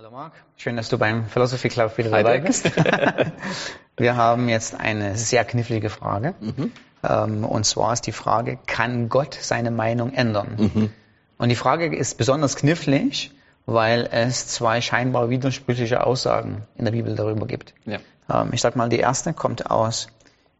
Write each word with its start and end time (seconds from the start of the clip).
Hallo 0.00 0.12
Marc, 0.12 0.32
schön, 0.56 0.76
dass 0.78 0.88
du 0.88 0.96
beim 0.96 1.26
Philosophy 1.26 1.68
Club 1.68 1.98
wieder 1.98 2.08
dabei 2.08 2.38
bist. 2.38 2.70
Wir 3.98 4.16
haben 4.16 4.48
jetzt 4.48 4.74
eine 4.74 5.18
sehr 5.18 5.44
knifflige 5.44 5.90
Frage. 5.90 6.34
Mhm. 6.40 6.72
Ähm, 7.06 7.44
und 7.44 7.66
zwar 7.66 7.92
ist 7.92 8.06
die 8.06 8.12
Frage, 8.12 8.58
kann 8.66 9.10
Gott 9.10 9.36
seine 9.38 9.70
Meinung 9.70 10.14
ändern? 10.14 10.56
Mhm. 10.56 10.90
Und 11.36 11.50
die 11.50 11.54
Frage 11.54 11.94
ist 11.94 12.16
besonders 12.16 12.56
knifflig, 12.56 13.32
weil 13.66 14.08
es 14.10 14.46
zwei 14.46 14.80
scheinbar 14.80 15.28
widersprüchliche 15.28 16.06
Aussagen 16.06 16.66
in 16.76 16.86
der 16.86 16.92
Bibel 16.92 17.14
darüber 17.14 17.46
gibt. 17.46 17.74
Ja. 17.84 17.98
Ähm, 18.32 18.54
ich 18.54 18.62
sag 18.62 18.76
mal, 18.76 18.88
die 18.88 19.00
erste 19.00 19.34
kommt 19.34 19.70
aus 19.70 20.06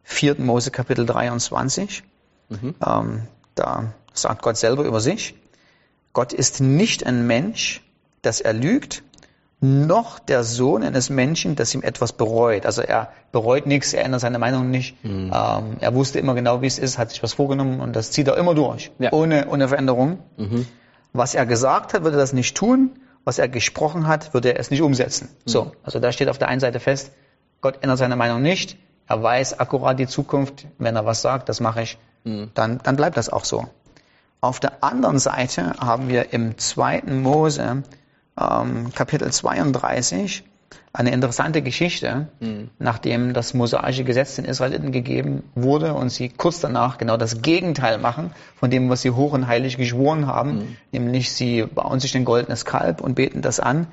4. 0.03 0.35
Mose 0.39 0.69
Kapitel 0.69 1.07
23. 1.07 2.03
Mhm. 2.49 2.75
Ähm, 2.85 3.27
da 3.55 3.91
sagt 4.13 4.43
Gott 4.43 4.57
selber 4.57 4.83
über 4.83 4.99
sich, 4.99 5.33
Gott 6.13 6.31
ist 6.31 6.61
nicht 6.61 7.07
ein 7.07 7.25
Mensch, 7.25 7.81
dass 8.21 8.39
er 8.39 8.53
lügt, 8.53 9.01
noch 9.61 10.17
der 10.17 10.43
Sohn 10.43 10.83
eines 10.83 11.11
Menschen, 11.11 11.55
das 11.55 11.73
ihm 11.75 11.83
etwas 11.83 12.13
bereut. 12.13 12.65
Also 12.65 12.81
er 12.81 13.09
bereut 13.31 13.67
nichts, 13.67 13.93
er 13.93 14.03
ändert 14.03 14.21
seine 14.21 14.39
Meinung 14.39 14.71
nicht. 14.71 15.01
Mhm. 15.03 15.31
Ähm, 15.33 15.77
er 15.79 15.93
wusste 15.93 16.17
immer 16.19 16.33
genau, 16.33 16.61
wie 16.63 16.67
es 16.67 16.79
ist, 16.79 16.97
hat 16.97 17.11
sich 17.11 17.21
was 17.21 17.33
vorgenommen 17.33 17.79
und 17.79 17.95
das 17.95 18.11
zieht 18.11 18.27
er 18.27 18.37
immer 18.37 18.55
durch, 18.55 18.91
ja. 18.97 19.13
ohne, 19.13 19.47
ohne 19.47 19.67
Veränderung. 19.67 20.17
Mhm. 20.35 20.65
Was 21.13 21.35
er 21.35 21.45
gesagt 21.45 21.93
hat, 21.93 22.03
würde 22.03 22.17
er 22.17 22.21
das 22.21 22.33
nicht 22.33 22.57
tun. 22.57 22.91
Was 23.23 23.37
er 23.37 23.47
gesprochen 23.47 24.07
hat, 24.07 24.33
würde 24.33 24.53
er 24.53 24.59
es 24.59 24.71
nicht 24.71 24.81
umsetzen. 24.81 25.29
Mhm. 25.45 25.49
So, 25.49 25.71
also 25.83 25.99
da 25.99 26.11
steht 26.11 26.27
auf 26.27 26.39
der 26.39 26.47
einen 26.47 26.59
Seite 26.59 26.79
fest, 26.79 27.11
Gott 27.61 27.77
ändert 27.81 27.99
seine 27.99 28.15
Meinung 28.15 28.41
nicht. 28.41 28.77
Er 29.07 29.21
weiß 29.21 29.59
akkurat 29.59 29.99
die 29.99 30.07
Zukunft. 30.07 30.65
Wenn 30.79 30.95
er 30.95 31.05
was 31.05 31.21
sagt, 31.21 31.49
das 31.49 31.59
mache 31.59 31.83
ich, 31.83 31.99
mhm. 32.23 32.49
dann, 32.55 32.79
dann 32.81 32.95
bleibt 32.95 33.15
das 33.15 33.29
auch 33.29 33.45
so. 33.45 33.67
Auf 34.39 34.59
der 34.59 34.83
anderen 34.83 35.19
Seite 35.19 35.73
haben 35.79 36.09
wir 36.09 36.33
im 36.33 36.57
zweiten 36.57 37.21
Mose 37.21 37.83
ähm, 38.39 38.91
Kapitel 38.93 39.31
32 39.31 40.43
eine 40.93 41.11
interessante 41.11 41.61
Geschichte, 41.61 42.27
mhm. 42.39 42.69
nachdem 42.77 43.33
das 43.33 43.53
mosaische 43.53 44.03
Gesetz 44.03 44.35
den 44.35 44.45
Israeliten 44.45 44.91
gegeben 44.91 45.43
wurde 45.55 45.93
und 45.93 46.09
sie 46.09 46.29
kurz 46.29 46.59
danach 46.59 46.97
genau 46.97 47.17
das 47.17 47.41
Gegenteil 47.41 47.97
machen 47.97 48.31
von 48.55 48.69
dem, 48.69 48.89
was 48.89 49.01
sie 49.01 49.11
hoch 49.11 49.31
und 49.31 49.47
heilig 49.47 49.77
geschworen 49.77 50.27
haben, 50.27 50.55
mhm. 50.55 50.77
nämlich 50.91 51.31
sie 51.31 51.63
bauen 51.63 51.99
sich 51.99 52.15
ein 52.15 52.25
goldenes 52.25 52.65
Kalb 52.65 53.01
und 53.01 53.15
beten 53.15 53.41
das 53.41 53.59
an, 53.59 53.87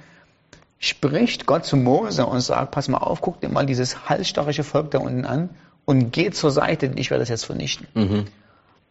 spricht 0.80 1.47
Gott 1.47 1.64
zu 1.64 1.77
Mose 1.77 2.27
und 2.27 2.41
sagt, 2.41 2.73
pass 2.73 2.89
mal 2.89 2.98
auf, 2.98 3.20
guck 3.20 3.41
dir 3.41 3.48
mal 3.48 3.67
dieses 3.67 4.08
halsstarrige 4.08 4.64
Volk 4.64 4.91
da 4.91 4.98
unten 4.98 5.25
an 5.25 5.50
und 5.84 6.12
geh 6.12 6.30
zur 6.30 6.50
Seite, 6.50 6.89
denn 6.89 6.98
ich 6.98 7.11
werde 7.11 7.23
das 7.23 7.28
jetzt 7.28 7.45
vernichten. 7.45 7.86
Mhm. 7.95 8.25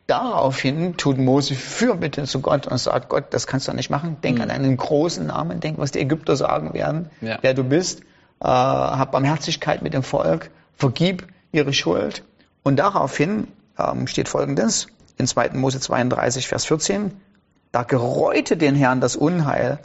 Daraufhin 0.07 0.95
tut 0.95 1.17
Mose 1.17 1.53
Fürbitte 1.53 2.23
zu 2.23 2.39
Gott 2.39 2.65
und 2.65 2.77
sagt, 2.77 3.09
Gott, 3.09 3.25
das 3.31 3.45
kannst 3.45 3.67
du 3.67 3.73
nicht 3.73 3.89
machen. 3.89 4.17
Denk 4.23 4.37
mhm. 4.37 4.43
an 4.43 4.51
einen 4.51 4.77
großen 4.77 5.27
Namen, 5.27 5.59
denk, 5.59 5.77
was 5.77 5.91
die 5.91 5.99
Ägypter 5.99 6.37
sagen 6.37 6.73
werden, 6.73 7.09
ja. 7.19 7.37
wer 7.41 7.53
du 7.53 7.65
bist. 7.65 8.01
Äh, 8.39 8.47
hab 8.47 9.11
Barmherzigkeit 9.11 9.81
mit 9.81 9.93
dem 9.93 10.03
Volk, 10.03 10.49
vergib 10.75 11.27
ihre 11.51 11.73
Schuld. 11.73 12.23
Und 12.63 12.77
daraufhin 12.77 13.47
ähm, 13.77 14.07
steht 14.07 14.29
Folgendes 14.29 14.87
in 15.17 15.27
2. 15.27 15.49
Mose 15.53 15.81
32, 15.81 16.47
Vers 16.47 16.65
14. 16.65 17.11
Da 17.73 17.83
gereute 17.83 18.55
den 18.55 18.75
Herrn 18.75 19.01
das 19.01 19.17
Unheil, 19.17 19.79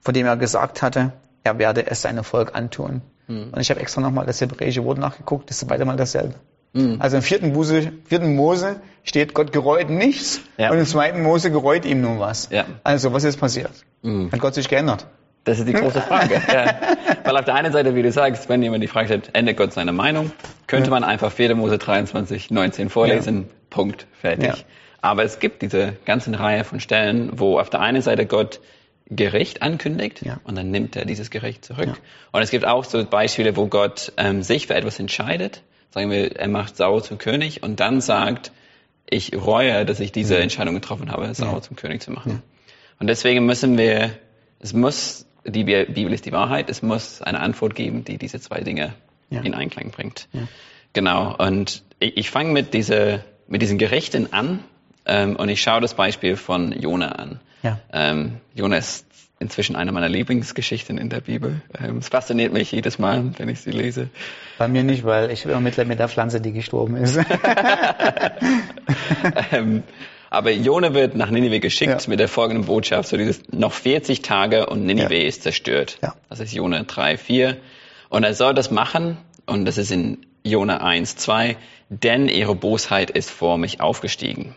von 0.00 0.12
dem 0.12 0.26
er 0.26 0.36
gesagt 0.36 0.82
hatte, 0.82 1.12
er 1.44 1.58
werde 1.58 1.86
es 1.86 2.02
seinem 2.02 2.24
Volk 2.24 2.54
antun. 2.54 3.00
Mhm. 3.28 3.50
Und 3.52 3.60
ich 3.60 3.70
habe 3.70 3.80
extra 3.80 4.00
nochmal 4.00 4.26
das 4.26 4.40
hebräische 4.40 4.84
Wort 4.84 4.98
nachgeguckt, 4.98 5.50
das 5.50 5.62
ist 5.62 5.68
beide 5.68 5.84
mal 5.84 5.96
dasselbe. 5.96 6.34
Mhm. 6.72 6.96
Also 7.00 7.16
im 7.16 7.22
vierten, 7.22 7.52
Mose, 7.52 7.92
vierten 8.04 8.36
Mose 8.36 8.80
steht, 9.04 9.34
Gott 9.34 9.52
gereut 9.52 9.90
nichts 9.90 10.40
ja. 10.56 10.70
und 10.70 10.78
im 10.78 10.86
zweiten 10.86 11.22
Mose 11.22 11.50
gereut 11.50 11.84
ihm 11.84 12.00
nun 12.00 12.20
was. 12.20 12.48
Ja. 12.50 12.66
Also 12.84 13.12
was 13.12 13.24
ist 13.24 13.38
passiert? 13.38 13.72
Mhm. 14.02 14.30
Hat 14.30 14.40
Gott 14.40 14.54
sich 14.54 14.68
geändert? 14.68 15.06
Das 15.44 15.58
ist 15.58 15.66
die 15.66 15.72
große 15.72 16.02
Frage. 16.02 16.34
ja. 16.52 16.78
Weil 17.24 17.36
auf 17.36 17.44
der 17.44 17.54
einen 17.54 17.72
Seite, 17.72 17.94
wie 17.94 18.02
du 18.02 18.12
sagst, 18.12 18.48
wenn 18.48 18.62
jemand 18.62 18.82
die 18.82 18.88
Frage 18.88 19.06
stellt, 19.06 19.30
ändert 19.32 19.56
Gott 19.56 19.72
seine 19.72 19.92
Meinung, 19.92 20.30
könnte 20.66 20.90
man 20.90 21.04
einfach 21.04 21.32
4. 21.32 21.54
Mose 21.54 21.78
23, 21.78 22.50
19 22.50 22.90
vorlesen, 22.90 23.48
Punkt, 23.70 24.06
fertig. 24.12 24.66
Aber 25.00 25.24
es 25.24 25.38
gibt 25.38 25.62
diese 25.62 25.94
ganzen 26.04 26.34
Reihe 26.34 26.64
von 26.64 26.80
Stellen, 26.80 27.30
wo 27.38 27.58
auf 27.58 27.70
der 27.70 27.80
einen 27.80 28.02
Seite 28.02 28.26
Gott 28.26 28.60
Gericht 29.10 29.62
ankündigt 29.62 30.22
ja. 30.22 30.38
und 30.44 30.58
dann 30.58 30.70
nimmt 30.70 30.94
er 30.96 31.06
dieses 31.06 31.30
Gericht 31.30 31.64
zurück. 31.64 31.86
Ja. 31.86 31.94
Und 32.32 32.42
es 32.42 32.50
gibt 32.50 32.66
auch 32.66 32.84
so 32.84 33.02
Beispiele, 33.06 33.56
wo 33.56 33.66
Gott 33.66 34.12
ähm, 34.18 34.42
sich 34.42 34.66
für 34.66 34.74
etwas 34.74 34.98
entscheidet 34.98 35.62
sagen 35.90 36.10
wir, 36.10 36.36
er 36.36 36.48
macht 36.48 36.76
Saul 36.76 37.02
zum 37.02 37.18
König 37.18 37.62
und 37.62 37.80
dann 37.80 38.00
sagt, 38.00 38.52
ich 39.08 39.34
reue, 39.34 39.86
dass 39.86 40.00
ich 40.00 40.12
diese 40.12 40.38
Entscheidung 40.38 40.74
getroffen 40.74 41.10
habe, 41.10 41.32
Saul 41.34 41.54
ja. 41.54 41.62
zum 41.62 41.76
König 41.76 42.02
zu 42.02 42.10
machen. 42.10 42.32
Ja. 42.32 42.42
Und 43.00 43.06
deswegen 43.06 43.46
müssen 43.46 43.78
wir, 43.78 44.10
es 44.60 44.72
muss, 44.72 45.26
die 45.44 45.64
Bibel 45.64 46.12
ist 46.12 46.26
die 46.26 46.32
Wahrheit, 46.32 46.68
es 46.68 46.82
muss 46.82 47.22
eine 47.22 47.40
Antwort 47.40 47.74
geben, 47.74 48.04
die 48.04 48.18
diese 48.18 48.40
zwei 48.40 48.60
Dinge 48.60 48.94
ja. 49.30 49.40
in 49.40 49.54
Einklang 49.54 49.90
bringt. 49.90 50.28
Genau. 50.92 51.34
Und 51.36 51.82
ich, 52.00 52.16
ich 52.16 52.30
fange 52.30 52.52
mit 52.52 52.74
dieser, 52.74 53.20
mit 53.46 53.62
diesen 53.62 53.78
Gerichten 53.78 54.32
an 54.32 54.64
ähm, 55.06 55.36
und 55.36 55.48
ich 55.48 55.62
schaue 55.62 55.80
das 55.80 55.94
Beispiel 55.94 56.36
von 56.36 56.72
Jona 56.72 57.12
an. 57.12 57.40
Ja. 57.62 57.80
Ähm, 57.92 58.38
Jona 58.54 58.76
ist 58.76 59.06
inzwischen 59.40 59.76
eine 59.76 59.92
meiner 59.92 60.08
Lieblingsgeschichten 60.08 60.98
in 60.98 61.10
der 61.10 61.20
Bibel. 61.20 61.60
Ähm, 61.80 61.98
es 61.98 62.08
fasziniert 62.08 62.52
mich 62.52 62.72
jedes 62.72 62.98
Mal, 62.98 63.32
wenn 63.38 63.48
ich 63.48 63.60
sie 63.60 63.70
lese. 63.70 64.08
Bei 64.58 64.68
mir 64.68 64.82
nicht, 64.82 65.04
weil 65.04 65.30
ich 65.30 65.44
übermittle 65.44 65.84
mit 65.84 65.98
der 65.98 66.08
Pflanze, 66.08 66.40
die 66.40 66.52
gestorben 66.52 66.96
ist. 66.96 67.18
ähm, 69.52 69.82
aber 70.30 70.50
Jona 70.50 70.92
wird 70.92 71.14
nach 71.14 71.30
Ninive 71.30 71.60
geschickt 71.60 72.02
ja. 72.02 72.08
mit 72.08 72.20
der 72.20 72.28
folgenden 72.28 72.66
Botschaft, 72.66 73.08
so 73.08 73.16
dieses 73.16 73.42
noch 73.50 73.72
40 73.72 74.22
Tage 74.22 74.66
und 74.66 74.84
Ninive 74.84 75.14
ja. 75.14 75.26
ist 75.26 75.42
zerstört. 75.42 75.98
Ja. 76.02 76.14
Das 76.28 76.40
ist 76.40 76.52
Jona 76.52 76.82
3, 76.82 77.16
4. 77.16 77.56
Und 78.10 78.24
er 78.24 78.34
soll 78.34 78.54
das 78.54 78.70
machen, 78.70 79.16
und 79.46 79.64
das 79.64 79.78
ist 79.78 79.90
in 79.90 80.26
Jona 80.42 80.78
1, 80.78 81.16
2, 81.16 81.56
denn 81.88 82.28
ihre 82.28 82.54
Bosheit 82.54 83.10
ist 83.10 83.30
vor 83.30 83.56
mich 83.56 83.80
aufgestiegen. 83.80 84.54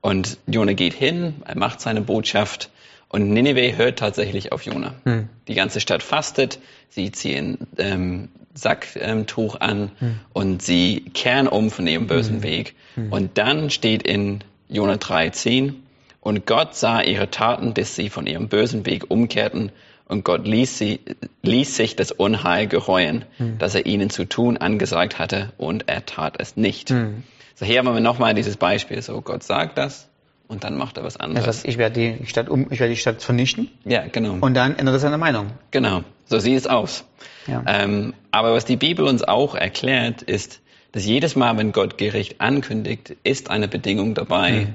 Und 0.00 0.38
Jona 0.46 0.74
geht 0.74 0.94
hin, 0.94 1.42
er 1.44 1.56
macht 1.56 1.80
seine 1.80 2.02
Botschaft 2.02 2.70
und 3.08 3.30
Nineveh 3.30 3.76
hört 3.76 3.98
tatsächlich 3.98 4.52
auf 4.52 4.62
Jona. 4.62 4.94
Hm. 5.04 5.28
Die 5.48 5.54
ganze 5.54 5.80
Stadt 5.80 6.02
fastet, 6.02 6.58
sie 6.90 7.10
ziehen 7.10 7.58
ähm, 7.78 8.28
Sacktuch 8.54 9.54
ähm, 9.54 9.60
an 9.60 9.90
hm. 9.98 10.20
und 10.32 10.62
sie 10.62 11.04
kehren 11.14 11.48
um 11.48 11.70
von 11.70 11.86
ihrem 11.86 12.06
bösen 12.06 12.36
hm. 12.36 12.42
Weg. 12.42 12.74
Hm. 12.94 13.12
Und 13.12 13.38
dann 13.38 13.70
steht 13.70 14.02
in 14.02 14.40
Jona 14.68 14.94
3,10, 14.94 15.74
und 16.20 16.46
Gott 16.46 16.74
sah 16.74 17.00
ihre 17.00 17.30
Taten, 17.30 17.74
dass 17.74 17.94
sie 17.94 18.10
von 18.10 18.26
ihrem 18.26 18.48
bösen 18.48 18.84
Weg 18.84 19.10
umkehrten, 19.10 19.72
und 20.06 20.24
Gott 20.24 20.46
ließ, 20.46 20.78
sie, 20.78 21.00
ließ 21.42 21.76
sich 21.76 21.94
das 21.94 22.12
Unheil 22.12 22.66
gereuen, 22.66 23.24
hm. 23.36 23.58
das 23.58 23.74
er 23.74 23.86
ihnen 23.86 24.10
zu 24.10 24.24
tun 24.24 24.56
angesagt 24.56 25.18
hatte, 25.18 25.52
und 25.58 25.88
er 25.88 26.06
tat 26.06 26.36
es 26.38 26.56
nicht. 26.56 26.90
Hm. 26.90 27.22
So 27.54 27.66
hier 27.66 27.78
haben 27.78 27.92
wir 27.92 28.00
nochmal 28.00 28.34
dieses 28.34 28.56
Beispiel, 28.56 29.00
so 29.02 29.20
Gott 29.20 29.42
sagt 29.42 29.78
das, 29.78 30.07
und 30.48 30.64
dann 30.64 30.76
macht 30.76 30.96
er 30.96 31.04
was 31.04 31.18
anderes. 31.18 31.44
Das 31.44 31.56
heißt, 31.58 31.68
ich 31.68 31.78
werde 31.78 32.00
die 32.18 32.26
Stadt 32.26 32.48
um, 32.48 32.72
ich 32.72 32.80
werde 32.80 32.94
die 32.94 32.98
Stadt 32.98 33.22
vernichten. 33.22 33.70
Ja, 33.84 34.06
genau. 34.06 34.38
Und 34.40 34.54
dann 34.54 34.76
ändert 34.76 34.96
er 34.96 34.98
seine 34.98 35.18
Meinung. 35.18 35.50
Genau. 35.70 36.02
So 36.24 36.38
sieht 36.38 36.56
es 36.56 36.66
aus. 36.66 37.04
Ja. 37.46 37.62
Ähm, 37.66 38.14
aber 38.30 38.52
was 38.52 38.64
die 38.64 38.76
Bibel 38.76 39.06
uns 39.06 39.22
auch 39.22 39.54
erklärt, 39.54 40.22
ist, 40.22 40.60
dass 40.92 41.04
jedes 41.04 41.36
Mal, 41.36 41.56
wenn 41.58 41.72
Gott 41.72 41.98
Gericht 41.98 42.40
ankündigt, 42.40 43.16
ist 43.24 43.50
eine 43.50 43.68
Bedingung 43.68 44.14
dabei, 44.14 44.52
mhm. 44.52 44.74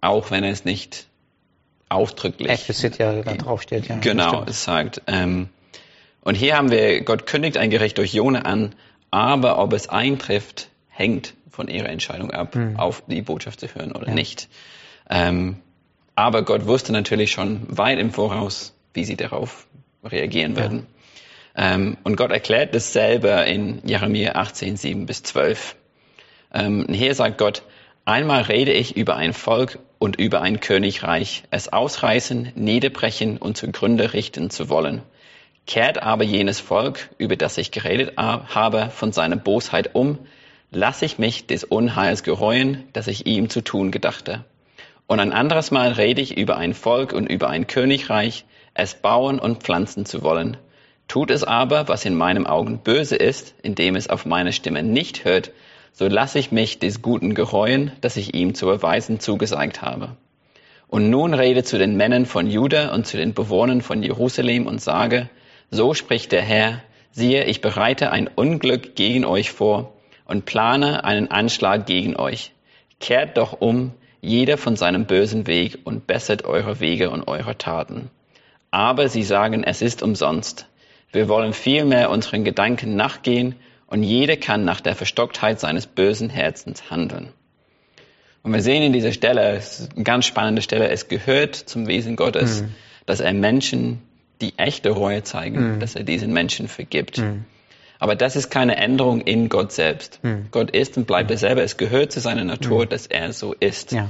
auch 0.00 0.30
wenn 0.30 0.42
er 0.42 0.50
es 0.50 0.64
nicht 0.64 1.06
ausdrücklich. 1.90 2.48
Explizit 2.48 2.98
ja 2.98 3.22
da 3.22 3.34
draufsteht, 3.34 3.88
ja. 3.88 3.96
Genau, 3.98 4.44
es 4.46 4.64
sagt. 4.64 5.02
Ähm, 5.06 5.48
und 6.22 6.34
hier 6.34 6.56
haben 6.56 6.70
wir, 6.70 7.02
Gott 7.02 7.26
kündigt 7.26 7.56
ein 7.58 7.70
Gericht 7.70 7.98
durch 7.98 8.14
Jona 8.14 8.40
an, 8.40 8.74
aber 9.10 9.58
ob 9.58 9.72
es 9.72 9.88
eintrifft, 9.88 10.68
hängt 10.88 11.34
von 11.50 11.68
ihrer 11.68 11.88
Entscheidung 11.88 12.30
ab, 12.30 12.54
mhm. 12.54 12.76
auf 12.76 13.02
die 13.06 13.22
Botschaft 13.22 13.60
zu 13.60 13.66
hören 13.74 13.92
oder 13.92 14.08
ja. 14.08 14.14
nicht. 14.14 14.48
Ähm, 15.10 15.56
aber 16.14 16.42
Gott 16.42 16.66
wusste 16.66 16.92
natürlich 16.92 17.32
schon 17.32 17.62
weit 17.68 17.98
im 17.98 18.12
Voraus, 18.12 18.74
wie 18.94 19.04
sie 19.04 19.16
darauf 19.16 19.66
reagieren 20.04 20.56
werden. 20.56 20.86
Ja. 21.56 21.74
Ähm, 21.74 21.96
und 22.04 22.16
Gott 22.16 22.30
erklärt 22.30 22.74
das 22.74 22.92
selber 22.92 23.44
in 23.46 23.80
Jeremia 23.84 24.32
18, 24.36 24.76
7 24.76 25.06
bis 25.06 25.22
12. 25.24 25.76
Ähm, 26.54 26.86
hier 26.90 27.14
sagt 27.14 27.38
Gott, 27.38 27.62
einmal 28.04 28.42
rede 28.42 28.72
ich 28.72 28.96
über 28.96 29.16
ein 29.16 29.32
Volk 29.32 29.78
und 29.98 30.16
über 30.16 30.40
ein 30.40 30.60
Königreich, 30.60 31.44
es 31.50 31.72
ausreißen, 31.72 32.52
niederbrechen 32.54 33.36
und 33.36 33.56
zugrunde 33.56 34.12
richten 34.12 34.50
zu 34.50 34.68
wollen. 34.68 35.02
Kehrt 35.66 36.02
aber 36.02 36.24
jenes 36.24 36.60
Volk, 36.60 37.10
über 37.18 37.36
das 37.36 37.58
ich 37.58 37.70
geredet 37.70 38.16
habe, 38.16 38.90
von 38.90 39.12
seiner 39.12 39.36
Bosheit 39.36 39.94
um, 39.94 40.18
lasse 40.70 41.04
ich 41.04 41.18
mich 41.18 41.46
des 41.46 41.64
Unheils 41.64 42.22
gereuen, 42.22 42.84
das 42.92 43.06
ich 43.06 43.26
ihm 43.26 43.50
zu 43.50 43.60
tun 43.60 43.90
gedachte. 43.90 44.44
Und 45.10 45.18
ein 45.18 45.32
anderes 45.32 45.72
Mal 45.72 45.90
rede 45.90 46.22
ich 46.22 46.38
über 46.38 46.56
ein 46.56 46.72
Volk 46.72 47.12
und 47.12 47.26
über 47.26 47.48
ein 47.48 47.66
Königreich, 47.66 48.44
es 48.74 48.94
bauen 48.94 49.40
und 49.40 49.60
pflanzen 49.60 50.06
zu 50.06 50.22
wollen. 50.22 50.56
Tut 51.08 51.32
es 51.32 51.42
aber, 51.42 51.88
was 51.88 52.04
in 52.04 52.14
meinem 52.14 52.46
Augen 52.46 52.78
böse 52.78 53.16
ist, 53.16 53.56
indem 53.60 53.96
es 53.96 54.08
auf 54.08 54.24
meine 54.24 54.52
Stimme 54.52 54.84
nicht 54.84 55.24
hört, 55.24 55.50
so 55.92 56.06
lasse 56.06 56.38
ich 56.38 56.52
mich 56.52 56.78
des 56.78 57.02
Guten 57.02 57.34
gereuen, 57.34 57.90
das 58.02 58.16
ich 58.16 58.36
ihm 58.36 58.54
zu 58.54 58.70
erweisen 58.70 59.18
zugesagt 59.18 59.82
habe. 59.82 60.14
Und 60.86 61.10
nun 61.10 61.34
rede 61.34 61.64
zu 61.64 61.76
den 61.76 61.96
Männern 61.96 62.24
von 62.24 62.46
Juda 62.46 62.94
und 62.94 63.04
zu 63.04 63.16
den 63.16 63.34
Bewohnern 63.34 63.80
von 63.80 64.04
Jerusalem 64.04 64.68
und 64.68 64.80
sage, 64.80 65.28
so 65.72 65.92
spricht 65.92 66.30
der 66.30 66.42
Herr, 66.42 66.84
siehe, 67.10 67.46
ich 67.46 67.60
bereite 67.60 68.12
ein 68.12 68.30
Unglück 68.32 68.94
gegen 68.94 69.24
euch 69.24 69.50
vor 69.50 69.92
und 70.24 70.44
plane 70.44 71.02
einen 71.02 71.32
Anschlag 71.32 71.84
gegen 71.84 72.14
euch. 72.14 72.52
Kehrt 73.00 73.38
doch 73.38 73.60
um, 73.60 73.92
jeder 74.20 74.58
von 74.58 74.76
seinem 74.76 75.06
bösen 75.06 75.46
Weg 75.46 75.78
und 75.84 76.06
bessert 76.06 76.44
eure 76.44 76.80
Wege 76.80 77.10
und 77.10 77.26
eure 77.26 77.56
Taten. 77.56 78.10
Aber 78.70 79.08
sie 79.08 79.22
sagen, 79.22 79.64
es 79.64 79.82
ist 79.82 80.02
umsonst. 80.02 80.66
Wir 81.12 81.28
wollen 81.28 81.52
vielmehr 81.52 82.10
unseren 82.10 82.44
Gedanken 82.44 82.96
nachgehen 82.96 83.56
und 83.86 84.02
jeder 84.02 84.36
kann 84.36 84.64
nach 84.64 84.80
der 84.80 84.94
Verstocktheit 84.94 85.58
seines 85.58 85.86
bösen 85.86 86.30
Herzens 86.30 86.90
handeln. 86.90 87.30
Und 88.42 88.52
wir 88.52 88.62
sehen 88.62 88.82
in 88.82 88.92
dieser 88.92 89.12
Stelle, 89.12 89.56
es 89.56 89.80
ist 89.80 89.94
eine 89.94 90.04
ganz 90.04 90.26
spannende 90.26 90.62
Stelle, 90.62 90.88
es 90.88 91.08
gehört 91.08 91.56
zum 91.56 91.86
Wesen 91.88 92.16
Gottes, 92.16 92.62
mhm. 92.62 92.74
dass 93.06 93.20
er 93.20 93.32
Menschen 93.32 94.00
die 94.40 94.56
echte 94.56 94.90
Reue 94.90 95.22
zeigen, 95.22 95.74
mhm. 95.74 95.80
dass 95.80 95.94
er 95.94 96.04
diesen 96.04 96.32
Menschen 96.32 96.68
vergibt. 96.68 97.18
Mhm. 97.18 97.44
Aber 98.00 98.16
das 98.16 98.34
ist 98.34 98.50
keine 98.50 98.76
Änderung 98.76 99.20
in 99.20 99.48
Gott 99.48 99.72
selbst. 99.72 100.18
Mhm. 100.22 100.46
Gott 100.50 100.70
ist 100.70 100.96
und 100.96 101.06
bleibt 101.06 101.30
er 101.30 101.36
selber. 101.36 101.62
Es 101.62 101.76
gehört 101.76 102.10
zu 102.12 102.20
seiner 102.20 102.44
Natur, 102.44 102.86
mhm. 102.86 102.88
dass 102.88 103.06
er 103.06 103.32
so 103.32 103.52
ist. 103.52 103.92
Ja. 103.92 104.08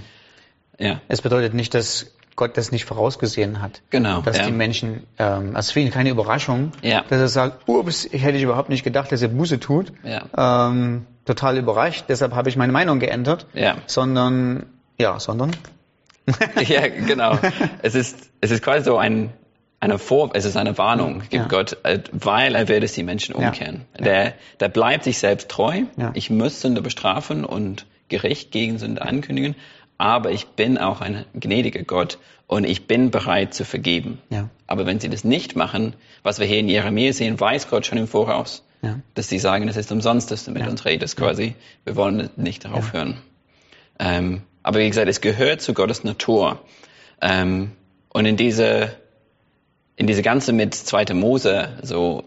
Ja. 0.79 1.01
Es 1.09 1.21
bedeutet 1.21 1.53
nicht, 1.53 1.75
dass 1.75 2.15
Gott 2.37 2.57
das 2.57 2.73
nicht 2.73 2.87
vorausgesehen 2.87 3.61
hat. 3.61 3.83
Genau. 3.91 4.23
Dass 4.23 4.39
ja. 4.39 4.47
die 4.47 4.53
Menschen, 4.53 5.07
ähm, 5.19 5.55
also 5.55 5.73
für 5.73 5.81
ihn 5.81 5.91
keine 5.91 6.09
Überraschung, 6.11 6.73
ja. 6.81 7.05
dass 7.09 7.21
er 7.21 7.29
sagt, 7.29 7.69
ups, 7.69 8.09
hätte 8.11 8.39
ich 8.39 8.43
überhaupt 8.45 8.71
nicht 8.71 8.83
gedacht, 8.83 9.13
dass 9.13 9.21
er 9.21 9.29
Buße 9.29 9.61
tut. 9.61 9.93
Ja. 10.05 10.69
Ähm, 10.69 11.07
total 11.27 11.59
überrascht, 11.59 12.07
deshalb 12.09 12.35
habe 12.35 12.49
ich 12.49 12.57
meine 12.57 12.73
Meinung 12.73 12.99
geändert. 12.99 13.47
Ja. 13.53 13.77
Sondern, 13.87 14.67
ja, 14.99 15.21
sondern. 15.21 15.51
ja, 16.67 16.89
genau. 16.89 17.39
Es 17.83 17.95
ist, 17.95 18.31
es 18.41 18.51
ist 18.51 18.63
quasi 18.63 18.85
so 18.85 18.97
ein, 18.97 19.33
eine 19.81 19.99
Vor, 19.99 20.31
es 20.35 20.45
ist 20.45 20.57
eine 20.57 20.77
Warnung, 20.79 21.21
gibt 21.21 21.33
ja. 21.33 21.47
Gott, 21.47 21.79
äh, 21.85 22.01
weil 22.13 22.55
er 22.55 22.69
will, 22.69 22.81
dass 22.81 22.93
die 22.93 23.03
Menschen 23.03 23.35
umkehren. 23.35 23.87
Ja. 23.99 24.05
Der, 24.05 24.35
der 24.61 24.69
bleibt 24.69 25.05
sich 25.05 25.19
selbst 25.19 25.49
treu. 25.49 25.83
Ja. 25.97 26.13
Ich 26.15 26.31
muss 26.31 26.61
Sünde 26.61 26.83
bestrafen 26.83 27.45
und 27.45 27.87
Gericht 28.09 28.51
gegen 28.51 28.79
Sünde 28.79 29.03
ankündigen, 29.03 29.57
aber 29.97 30.33
ich 30.33 30.47
bin 30.49 30.79
auch 30.79 31.01
ein 31.01 31.25
gnädiger 31.35 31.83
Gott 31.83 32.19
und 32.47 32.65
ich 32.65 32.87
bin 32.87 33.11
bereit 33.11 33.55
zu 33.55 33.65
vergeben. 33.65 34.19
Ja. 34.29 34.51
Aber 34.67 34.87
wenn 34.87 35.01
sie 35.01 35.09
das 35.09 35.25
nicht 35.25 35.57
machen, 35.57 35.95
was 36.23 36.39
wir 36.39 36.47
hier 36.47 36.59
in 36.59 36.69
Jeremia 36.69 37.13
sehen, 37.13 37.41
weiß 37.41 37.69
Gott 37.69 37.87
schon 37.87 37.99
im 37.99 38.07
Voraus 38.07 38.63
ja. 38.83 39.01
dass 39.15 39.29
sie 39.29 39.39
sagen, 39.39 39.69
es 39.69 39.77
ist 39.77 39.93
umsonst, 39.93 40.31
dass 40.31 40.45
du 40.45 40.53
mit 40.53 40.67
uns 40.67 40.85
redest 40.85 41.17
quasi. 41.17 41.55
Wir 41.85 41.97
wollen 41.97 42.31
nicht 42.37 42.65
darauf 42.65 42.93
hören. 42.93 43.19
Ähm, 43.99 44.43
aber 44.63 44.81
wie 44.81 44.89
gesagt, 44.89 45.09
es 45.09 45.21
gehört 45.21 45.61
zu 45.61 45.75
Gottes 45.75 46.05
Natur. 46.05 46.61
Ähm, 47.21 47.73
und 48.09 48.27
in 48.27 48.37
diese, 48.37 48.97
in 50.01 50.07
diese 50.07 50.23
ganze 50.23 50.55
mit 50.55 50.75
2. 50.75 51.13
Mose, 51.13 51.77
so 51.83 52.25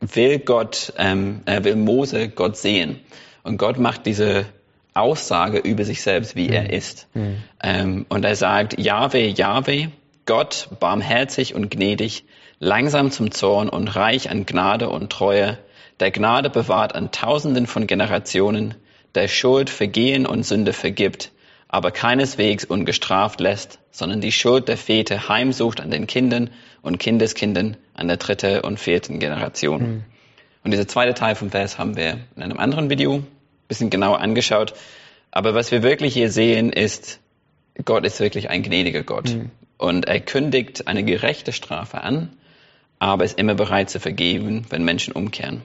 will 0.00 0.40
Gott, 0.40 0.92
ähm, 0.98 1.42
er 1.44 1.62
will 1.62 1.76
Mose 1.76 2.28
Gott 2.28 2.56
sehen. 2.56 2.98
Und 3.44 3.58
Gott 3.58 3.78
macht 3.78 4.06
diese 4.06 4.44
Aussage 4.92 5.58
über 5.58 5.84
sich 5.84 6.02
selbst, 6.02 6.34
wie 6.34 6.48
mhm. 6.48 6.52
er 6.52 6.72
ist. 6.72 7.06
Mhm. 7.14 7.36
Ähm, 7.62 8.06
und 8.08 8.24
er 8.24 8.34
sagt, 8.34 8.80
Jahwe, 8.80 9.20
Jahwe, 9.20 9.92
Gott, 10.26 10.68
barmherzig 10.80 11.54
und 11.54 11.70
gnädig, 11.70 12.24
langsam 12.58 13.12
zum 13.12 13.30
Zorn 13.30 13.68
und 13.68 13.86
reich 13.94 14.28
an 14.28 14.44
Gnade 14.44 14.88
und 14.88 15.12
Treue, 15.12 15.58
der 16.00 16.10
Gnade 16.10 16.50
bewahrt 16.50 16.96
an 16.96 17.12
Tausenden 17.12 17.68
von 17.68 17.86
Generationen, 17.86 18.74
der 19.14 19.28
Schuld, 19.28 19.70
Vergehen 19.70 20.26
und 20.26 20.42
Sünde 20.42 20.72
vergibt, 20.72 21.30
aber 21.68 21.92
keineswegs 21.92 22.64
ungestraft 22.64 23.38
lässt, 23.38 23.78
sondern 23.90 24.20
die 24.20 24.32
Schuld 24.32 24.68
der 24.68 24.76
Väter 24.76 25.28
heimsucht 25.28 25.80
an 25.80 25.90
den 25.90 26.06
Kindern 26.06 26.50
und 26.82 26.98
Kindeskindern 26.98 27.76
an 27.94 28.08
der 28.08 28.16
dritten 28.16 28.60
und 28.60 28.78
vierten 28.78 29.18
Generation. 29.18 29.82
Mhm. 29.82 30.04
Und 30.62 30.70
dieser 30.72 30.88
zweite 30.88 31.14
Teil 31.14 31.34
vom 31.34 31.50
Vers 31.50 31.78
haben 31.78 31.96
wir 31.96 32.18
in 32.36 32.42
einem 32.42 32.58
anderen 32.58 32.90
Video 32.90 33.16
ein 33.16 33.26
bisschen 33.68 33.90
genauer 33.90 34.20
angeschaut. 34.20 34.74
Aber 35.30 35.54
was 35.54 35.70
wir 35.70 35.82
wirklich 35.82 36.14
hier 36.14 36.30
sehen, 36.30 36.72
ist, 36.72 37.20
Gott 37.84 38.04
ist 38.04 38.20
wirklich 38.20 38.50
ein 38.50 38.62
gnädiger 38.62 39.02
Gott. 39.02 39.30
Mhm. 39.30 39.50
Und 39.78 40.06
er 40.06 40.20
kündigt 40.20 40.86
eine 40.86 41.04
gerechte 41.04 41.52
Strafe 41.52 42.02
an, 42.02 42.30
aber 42.98 43.24
ist 43.24 43.38
immer 43.38 43.54
bereit 43.54 43.88
zu 43.88 43.98
vergeben, 43.98 44.66
wenn 44.68 44.84
Menschen 44.84 45.12
umkehren. 45.12 45.62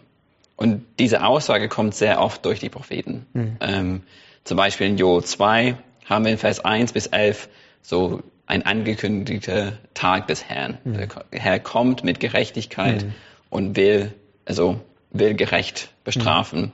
Und 0.55 0.85
diese 0.99 1.25
Aussage 1.25 1.67
kommt 1.67 1.95
sehr 1.95 2.21
oft 2.21 2.45
durch 2.45 2.59
die 2.59 2.69
Propheten. 2.69 3.25
Mhm. 3.33 3.57
Ähm, 3.59 4.03
zum 4.45 4.57
Beispiel 4.57 4.87
in 4.87 4.97
Joel 4.97 5.23
2 5.23 5.75
haben 6.05 6.23
wir 6.23 6.31
in 6.31 6.37
Vers 6.37 6.63
1 6.63 6.93
bis 6.93 7.07
11 7.07 7.49
so 7.85 8.23
ein 8.47 8.65
angekündigter 8.65 9.73
Tag 9.93 10.27
des 10.27 10.43
Herrn. 10.45 10.77
Mhm. 10.83 10.93
Der 10.93 11.09
Herr 11.31 11.59
kommt 11.59 12.03
mit 12.03 12.19
Gerechtigkeit 12.19 13.03
mhm. 13.03 13.13
und 13.49 13.75
will, 13.75 14.13
also 14.45 14.79
will 15.11 15.35
gerecht 15.35 15.89
bestrafen. 16.03 16.61
Mhm. 16.61 16.71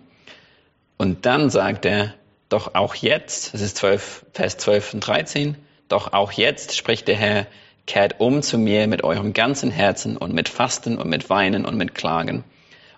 Und 0.98 1.26
dann 1.26 1.50
sagt 1.50 1.86
er, 1.86 2.14
doch 2.50 2.76
auch 2.76 2.96
jetzt, 2.96 3.54
das 3.54 3.62
ist 3.62 3.78
12, 3.78 4.26
Vers 4.34 4.58
12 4.58 4.94
und 4.96 5.00
13, 5.02 5.56
doch 5.88 6.14
auch 6.14 6.32
jetzt 6.32 6.76
spricht 6.76 7.08
der 7.08 7.16
Herr, 7.16 7.48
kehrt 7.88 8.20
um 8.20 8.42
zu 8.42 8.58
mir 8.58 8.88
mit 8.88 9.04
eurem 9.04 9.34
ganzen 9.34 9.72
Herzen 9.72 10.16
und 10.18 10.34
mit 10.34 10.48
Fasten 10.48 10.98
und 10.98 11.10
mit 11.10 11.30
Weinen 11.30 11.66
und 11.66 11.78
mit 11.78 11.96
Klagen. 11.96 12.44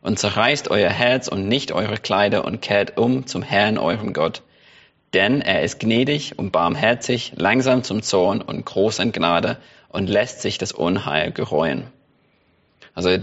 Und 0.01 0.19
zerreißt 0.19 0.69
euer 0.69 0.89
Herz 0.89 1.27
und 1.27 1.47
nicht 1.47 1.71
eure 1.71 1.97
Kleider 1.97 2.43
und 2.45 2.61
kehrt 2.61 2.97
um 2.97 3.25
zum 3.25 3.41
Herrn, 3.41 3.77
eurem 3.77 4.13
Gott. 4.13 4.41
Denn 5.13 5.41
er 5.41 5.61
ist 5.61 5.79
gnädig 5.79 6.37
und 6.37 6.51
barmherzig, 6.51 7.33
langsam 7.35 7.83
zum 7.83 8.01
Zorn 8.01 8.41
und 8.41 8.65
groß 8.65 8.99
an 8.99 9.11
Gnade 9.11 9.57
und 9.89 10.09
lässt 10.09 10.41
sich 10.41 10.57
das 10.57 10.71
Unheil 10.71 11.31
gereuen. 11.31 11.85
Also 12.95 13.17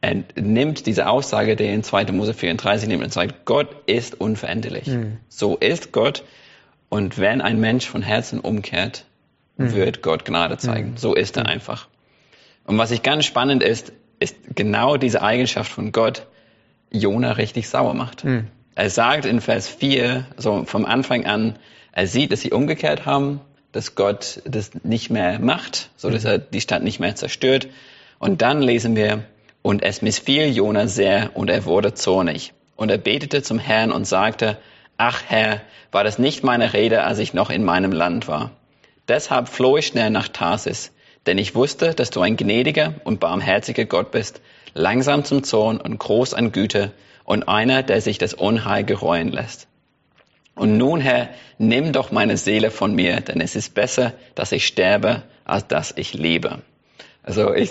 er 0.00 0.24
nimmt 0.36 0.86
diese 0.86 1.08
Aussage, 1.08 1.56
die 1.56 1.64
in 1.64 1.82
2. 1.82 2.12
Mose 2.12 2.34
34 2.34 2.88
nimmt 2.88 3.02
und 3.02 3.12
sagt, 3.12 3.46
Gott 3.46 3.68
ist 3.86 4.20
unveränderlich. 4.20 4.86
Mhm. 4.86 5.18
So 5.28 5.56
ist 5.56 5.92
Gott. 5.92 6.24
Und 6.88 7.18
wenn 7.18 7.40
ein 7.40 7.58
Mensch 7.58 7.86
von 7.86 8.02
Herzen 8.02 8.38
umkehrt, 8.38 9.06
mhm. 9.56 9.74
wird 9.74 10.02
Gott 10.02 10.24
Gnade 10.24 10.58
zeigen. 10.58 10.90
Mhm. 10.90 10.96
So 10.98 11.14
ist 11.14 11.36
er 11.36 11.46
einfach. 11.46 11.88
Und 12.64 12.78
was 12.78 12.90
ich 12.90 13.02
ganz 13.02 13.24
spannend 13.24 13.62
ist, 13.62 13.92
ist 14.20 14.36
genau 14.54 14.96
diese 14.96 15.22
Eigenschaft 15.22 15.72
von 15.72 15.90
Gott 15.90 16.26
Jona 16.90 17.32
richtig 17.32 17.68
sauer 17.68 17.94
macht. 17.94 18.24
Mhm. 18.74 18.80
Er 18.80 18.90
sagt 18.90 19.24
in 19.24 19.40
Vers 19.40 19.68
4, 19.68 20.26
so 20.36 20.64
vom 20.64 20.84
Anfang 20.84 21.26
an, 21.26 21.58
er 21.92 22.06
sieht, 22.06 22.32
dass 22.32 22.40
sie 22.40 22.52
umgekehrt 22.52 23.06
haben, 23.06 23.40
dass 23.72 23.94
Gott 23.94 24.40
das 24.44 24.70
nicht 24.82 25.10
mehr 25.10 25.38
macht, 25.38 25.90
so 25.96 26.10
dass 26.10 26.24
er 26.24 26.38
die 26.38 26.60
Stadt 26.60 26.82
nicht 26.82 27.00
mehr 27.00 27.14
zerstört. 27.14 27.68
Und 28.18 28.42
dann 28.42 28.62
lesen 28.62 28.96
wir, 28.96 29.24
und 29.62 29.82
es 29.82 30.02
missfiel 30.02 30.54
Jona 30.54 30.86
sehr 30.88 31.30
und 31.34 31.48
er 31.48 31.64
wurde 31.64 31.94
zornig. 31.94 32.52
Und 32.76 32.90
er 32.90 32.98
betete 32.98 33.42
zum 33.42 33.58
Herrn 33.58 33.92
und 33.92 34.06
sagte, 34.06 34.58
ach 34.98 35.22
Herr, 35.26 35.62
war 35.90 36.04
das 36.04 36.18
nicht 36.18 36.44
meine 36.44 36.74
Rede, 36.74 37.02
als 37.04 37.18
ich 37.18 37.32
noch 37.32 37.50
in 37.50 37.64
meinem 37.64 37.92
Land 37.92 38.28
war? 38.28 38.50
Deshalb 39.08 39.48
floh 39.48 39.78
ich 39.78 39.86
schnell 39.86 40.10
nach 40.10 40.28
Tarsis, 40.28 40.92
denn 41.26 41.38
ich 41.38 41.54
wusste, 41.54 41.94
dass 41.94 42.10
du 42.10 42.20
ein 42.20 42.36
gnädiger 42.36 42.94
und 43.04 43.20
barmherziger 43.20 43.86
Gott 43.86 44.10
bist, 44.10 44.40
langsam 44.74 45.24
zum 45.24 45.44
Zorn 45.44 45.80
und 45.80 45.98
groß 45.98 46.34
an 46.34 46.52
Güte 46.52 46.92
und 47.24 47.48
einer, 47.48 47.82
der 47.82 48.00
sich 48.00 48.18
das 48.18 48.34
Unheil 48.34 48.84
gereuen 48.84 49.32
lässt. 49.32 49.66
Und 50.54 50.78
nun, 50.78 51.00
Herr, 51.00 51.28
nimm 51.58 51.92
doch 51.92 52.12
meine 52.12 52.36
Seele 52.36 52.70
von 52.70 52.94
mir, 52.94 53.20
denn 53.20 53.40
es 53.40 53.56
ist 53.56 53.74
besser, 53.74 54.12
dass 54.34 54.52
ich 54.52 54.66
sterbe, 54.66 55.22
als 55.44 55.66
dass 55.66 55.92
ich 55.96 56.14
lebe. 56.14 56.60
Also 57.22 57.52
ich, 57.54 57.70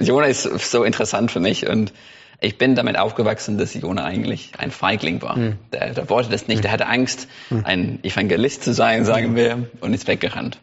Jona 0.00 0.26
ist 0.26 0.42
so 0.42 0.82
interessant 0.82 1.30
für 1.30 1.40
mich 1.40 1.68
und 1.68 1.92
ich 2.40 2.56
bin 2.58 2.74
damit 2.74 2.98
aufgewachsen, 2.98 3.58
dass 3.58 3.74
Jona 3.74 4.04
eigentlich 4.04 4.52
ein 4.58 4.70
Feigling 4.70 5.20
war. 5.22 5.36
Mhm. 5.36 5.58
Der, 5.72 5.92
der 5.92 6.08
wollte 6.08 6.30
das 6.30 6.48
nicht, 6.48 6.64
der 6.64 6.72
hatte 6.72 6.86
Angst, 6.86 7.28
hm. 7.48 7.64
ein 7.66 7.98
Evangelist 8.02 8.64
zu 8.64 8.72
sein, 8.72 9.04
sagen 9.04 9.36
wir, 9.36 9.68
und 9.80 9.92
ist 9.92 10.08
weggerannt. 10.08 10.58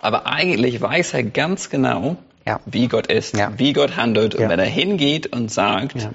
Aber 0.00 0.26
eigentlich 0.26 0.80
weiß 0.80 1.14
er 1.14 1.22
ganz 1.22 1.70
genau, 1.70 2.16
ja. 2.46 2.58
wie 2.66 2.88
Gott 2.88 3.06
ist, 3.06 3.36
ja. 3.36 3.52
wie 3.56 3.72
Gott 3.72 3.96
handelt. 3.96 4.34
Und 4.34 4.42
ja. 4.42 4.48
wenn 4.48 4.58
er 4.58 4.66
hingeht 4.66 5.28
und 5.28 5.52
sagt, 5.52 6.08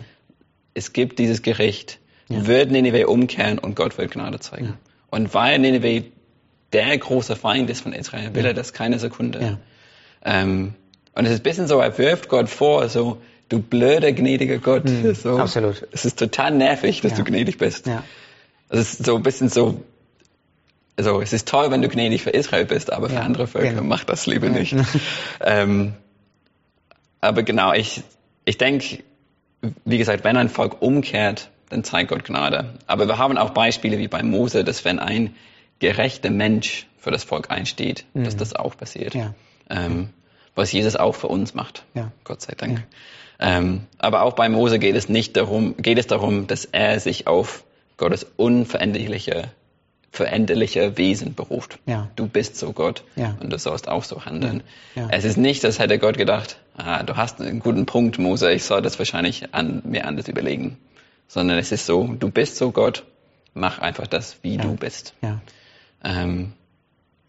es 0.75 0.93
gibt 0.93 1.17
dieses 1.17 1.41
Gericht, 1.41 1.99
wird 2.29 2.69
Nineveh 2.69 3.05
umkehren 3.05 3.57
und 3.57 3.75
Gott 3.75 3.97
wird 3.97 4.11
Gnade 4.11 4.39
zeigen. 4.39 4.77
Und 5.09 5.33
weil 5.33 5.57
Nineveh 5.57 6.03
der 6.73 6.97
große 6.97 7.35
Feind 7.35 7.69
ist 7.69 7.81
von 7.81 7.93
Israel, 7.93 8.35
will 8.35 8.45
er 8.45 8.53
das 8.53 8.73
keine 8.73 8.99
Sekunde. 8.99 9.57
Ähm, 10.23 10.73
und 11.13 11.25
es 11.25 11.31
ist 11.31 11.39
ein 11.39 11.43
bisschen 11.43 11.67
so, 11.67 11.79
er 11.79 11.97
wirft 11.97 12.27
Gott 12.27 12.49
vor, 12.49 12.89
so, 12.89 13.21
du 13.47 13.59
blöder, 13.59 14.11
gnädiger 14.11 14.57
Gott. 14.57 14.85
Mhm, 14.85 15.15
so. 15.15 15.37
Absolut. 15.37 15.87
Es 15.91 16.03
ist 16.03 16.19
total 16.19 16.51
nervig, 16.51 17.01
dass 17.01 17.11
ja. 17.11 17.17
du 17.19 17.23
gnädig 17.23 17.57
bist. 17.57 17.87
Ja. 17.87 18.03
Es 18.69 18.79
ist 18.79 19.05
so 19.05 19.15
ein 19.15 19.23
bisschen 19.23 19.47
so, 19.49 19.83
also 20.97 21.21
es 21.21 21.31
ist 21.31 21.47
toll, 21.47 21.71
wenn 21.71 21.81
du 21.81 21.87
gnädig 21.87 22.23
für 22.23 22.31
Israel 22.31 22.65
bist, 22.65 22.91
aber 22.91 23.09
für 23.09 23.15
ja, 23.15 23.21
andere 23.21 23.47
Völker 23.47 23.69
genau. 23.69 23.83
mach 23.83 24.03
das 24.03 24.25
lieber 24.25 24.49
nicht. 24.49 24.75
ähm, 25.41 25.93
aber 27.21 27.43
genau, 27.43 27.73
ich, 27.73 28.01
ich 28.43 28.57
denke, 28.57 29.03
wie 29.85 29.97
gesagt, 29.97 30.23
wenn 30.23 30.37
ein 30.37 30.49
Volk 30.49 30.81
umkehrt, 30.81 31.49
dann 31.69 31.83
zeigt 31.83 32.09
Gott 32.09 32.25
Gnade. 32.25 32.73
Aber 32.87 33.07
wir 33.07 33.17
haben 33.17 33.37
auch 33.37 33.51
Beispiele 33.51 33.97
wie 33.97 34.07
bei 34.07 34.23
Mose, 34.23 34.63
dass 34.63 34.85
wenn 34.85 34.99
ein 34.99 35.35
gerechte 35.79 36.29
Mensch 36.29 36.87
für 36.97 37.11
das 37.11 37.23
Volk 37.23 37.51
einsteht, 37.51 38.05
mhm. 38.13 38.23
dass 38.23 38.37
das 38.37 38.55
auch 38.55 38.77
passiert. 38.77 39.15
Ja. 39.15 39.33
Ähm, 39.69 40.09
was 40.55 40.71
Jesus 40.71 40.95
auch 40.95 41.13
für 41.15 41.27
uns 41.27 41.53
macht. 41.53 41.83
Ja. 41.93 42.11
Gott 42.23 42.41
sei 42.41 42.53
Dank. 42.55 42.79
Ja. 43.39 43.57
Ähm, 43.57 43.81
aber 43.97 44.21
auch 44.21 44.33
bei 44.33 44.47
Mose 44.47 44.79
geht 44.79 44.95
es 44.95 45.09
nicht 45.09 45.35
darum, 45.35 45.75
geht 45.77 45.97
es 45.97 46.07
darum, 46.07 46.47
dass 46.47 46.65
er 46.65 46.99
sich 46.99 47.27
auf 47.27 47.65
Gottes 47.97 48.25
unveränderliche, 48.37 49.49
veränderliche 50.15 50.97
Wesen 50.97 51.35
beruft. 51.35 51.79
Ja. 51.85 52.09
Du 52.15 52.27
bist 52.27 52.57
so 52.57 52.73
Gott 52.73 53.03
ja. 53.15 53.37
und 53.41 53.51
du 53.51 53.57
sollst 53.57 53.87
auch 53.87 54.03
so 54.03 54.25
handeln. 54.25 54.63
Ja. 54.95 55.07
Es 55.11 55.25
ist 55.25 55.37
nicht, 55.37 55.65
als 55.65 55.79
hätte 55.79 55.99
Gott 55.99 56.17
gedacht, 56.17 56.59
ah, 56.77 57.03
du 57.03 57.17
hast 57.17 57.41
einen 57.41 57.59
guten 57.59 57.85
Punkt, 57.85 58.17
Mose, 58.17 58.51
ich 58.51 58.63
soll 58.63 58.81
das 58.81 58.97
wahrscheinlich 58.97 59.53
an, 59.53 59.81
mir 59.85 60.07
anders 60.07 60.27
überlegen. 60.27 60.77
Sondern 61.27 61.57
es 61.57 61.71
ist 61.71 61.85
so, 61.85 62.03
du 62.07 62.29
bist 62.29 62.55
so 62.55 62.71
Gott, 62.71 63.03
mach 63.53 63.79
einfach 63.79 64.07
das, 64.07 64.37
wie 64.41 64.57
du 64.57 64.75
bist. 64.75 65.13
Ähm, 66.03 66.53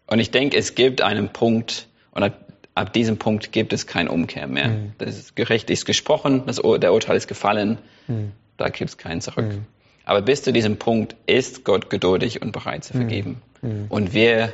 und 0.07 0.19
ich 0.19 0.31
denke, 0.31 0.57
es 0.57 0.75
gibt 0.75 1.01
einen 1.01 1.29
Punkt, 1.29 1.87
und 2.11 2.31
ab 2.75 2.93
diesem 2.93 3.17
Punkt 3.17 3.51
gibt 3.51 3.73
es 3.73 3.87
keine 3.87 4.11
Umkehr 4.11 4.47
mehr. 4.47 4.69
Mhm. 4.69 4.93
Das 4.99 5.35
Gericht 5.35 5.69
ist 5.69 5.85
gesprochen, 5.85 6.43
das, 6.45 6.61
der 6.61 6.93
Urteil 6.93 7.17
ist 7.17 7.27
gefallen, 7.27 7.79
mhm. 8.07 8.31
da 8.55 8.69
gibt 8.69 8.89
es 8.89 8.97
keinen 8.97 9.19
zurück. 9.19 9.45
Mhm. 9.45 9.65
Aber 10.07 10.21
bis 10.21 10.41
zu 10.41 10.53
diesem 10.53 10.77
Punkt 10.77 11.17
ist 11.25 11.65
Gott 11.65 11.89
geduldig 11.89 12.41
und 12.41 12.53
bereit 12.53 12.85
zu 12.85 12.93
vergeben. 12.93 13.41
Mhm. 13.61 13.69
Mhm. 13.69 13.85
Und 13.89 14.13
wir, 14.13 14.53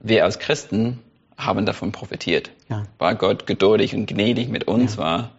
wir 0.00 0.24
als 0.24 0.40
Christen 0.40 0.98
haben 1.38 1.66
davon 1.66 1.92
profitiert. 1.92 2.50
Ja. 2.68 2.82
Weil 2.98 3.14
Gott 3.14 3.46
geduldig 3.46 3.94
und 3.94 4.06
gnädig 4.06 4.48
mit 4.48 4.64
uns 4.64 4.96
ja. 4.96 5.02
war, 5.02 5.32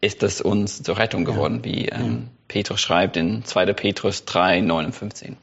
ist 0.00 0.22
das 0.22 0.40
uns 0.40 0.82
zur 0.82 0.96
Rettung 0.96 1.26
geworden, 1.26 1.60
ja. 1.62 1.64
wie 1.70 1.88
ähm, 1.90 2.28
Petrus 2.48 2.80
schreibt 2.80 3.18
in 3.18 3.44
2. 3.44 3.74
Petrus 3.74 4.24
3, 4.24 4.62
9 4.62 4.86
und 4.86 4.94
15. 4.94 5.36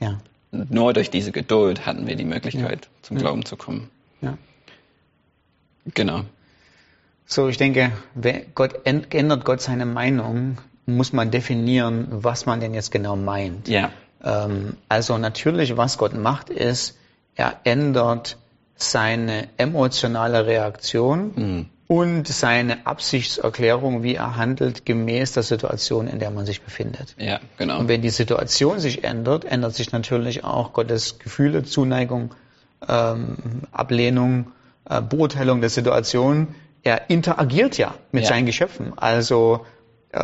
Nur 0.51 0.93
durch 0.93 1.11
diese 1.11 1.31
Geduld 1.31 1.85
hatten 1.85 2.07
wir 2.07 2.15
die 2.15 2.25
Möglichkeit, 2.25 2.89
zum 3.03 3.19
Glauben 3.19 3.45
zu 3.45 3.57
kommen. 3.57 3.91
Ja. 4.21 4.39
Genau. 5.93 6.23
So, 7.27 7.47
ich 7.47 7.57
denke, 7.57 7.91
Gott 8.55 8.73
ändert 8.85 9.45
Gott 9.45 9.61
seine 9.61 9.85
Meinung, 9.85 10.57
muss 10.88 11.13
man 11.13 11.29
definieren, 11.29 12.08
was 12.10 12.46
man 12.46 12.60
denn 12.60 12.74
jetzt 12.74 12.91
genau 12.91 13.15
meint. 13.15 13.67
Ja. 13.67 13.91
Ähm, 14.24 14.77
also 14.89 15.17
natürlich, 15.17 15.77
was 15.77 15.98
Gott 15.98 16.15
macht, 16.15 16.50
ist, 16.50 16.98
er 17.36 17.60
ändert 17.65 18.38
seine 18.75 19.48
emotionale 19.58 20.48
Reaktion 20.48 21.32
mhm. 21.36 21.65
und 21.88 22.27
seine 22.27 22.88
Absichtserklärung, 22.88 24.01
wie 24.01 24.15
er 24.15 24.38
handelt, 24.38 24.86
gemäß 24.86 25.34
der 25.34 25.44
Situation, 25.44 26.08
in 26.08 26.20
der 26.20 26.32
man 26.32 26.46
sich 26.46 26.62
befindet. 26.62 27.15
Ja, 27.17 27.39
genau. 27.58 27.79
Und 27.79 27.89
wenn 27.89 28.01
die 28.01 28.10
Situation 28.10 28.79
sich 28.79 29.03
ändert, 29.03 29.46
ändert 29.46 29.75
sich 29.75 29.91
natürlich 29.91 30.44
auch 30.44 30.74
Gottes 30.74 31.20
Gefühle, 31.20 31.63
Zuneigung, 31.63 32.34
ähm, 32.88 33.36
Ablehnung 33.72 34.51
äh, 34.89 35.01
Beurteilung 35.01 35.62
der 35.62 35.70
Situation, 35.70 36.56
er 36.84 37.10
interagiert 37.10 37.77
ja 37.77 37.94
mit 38.12 38.24
ja. 38.24 38.29
seinen 38.29 38.46
Geschöpfen. 38.46 38.94
Also 38.96 39.65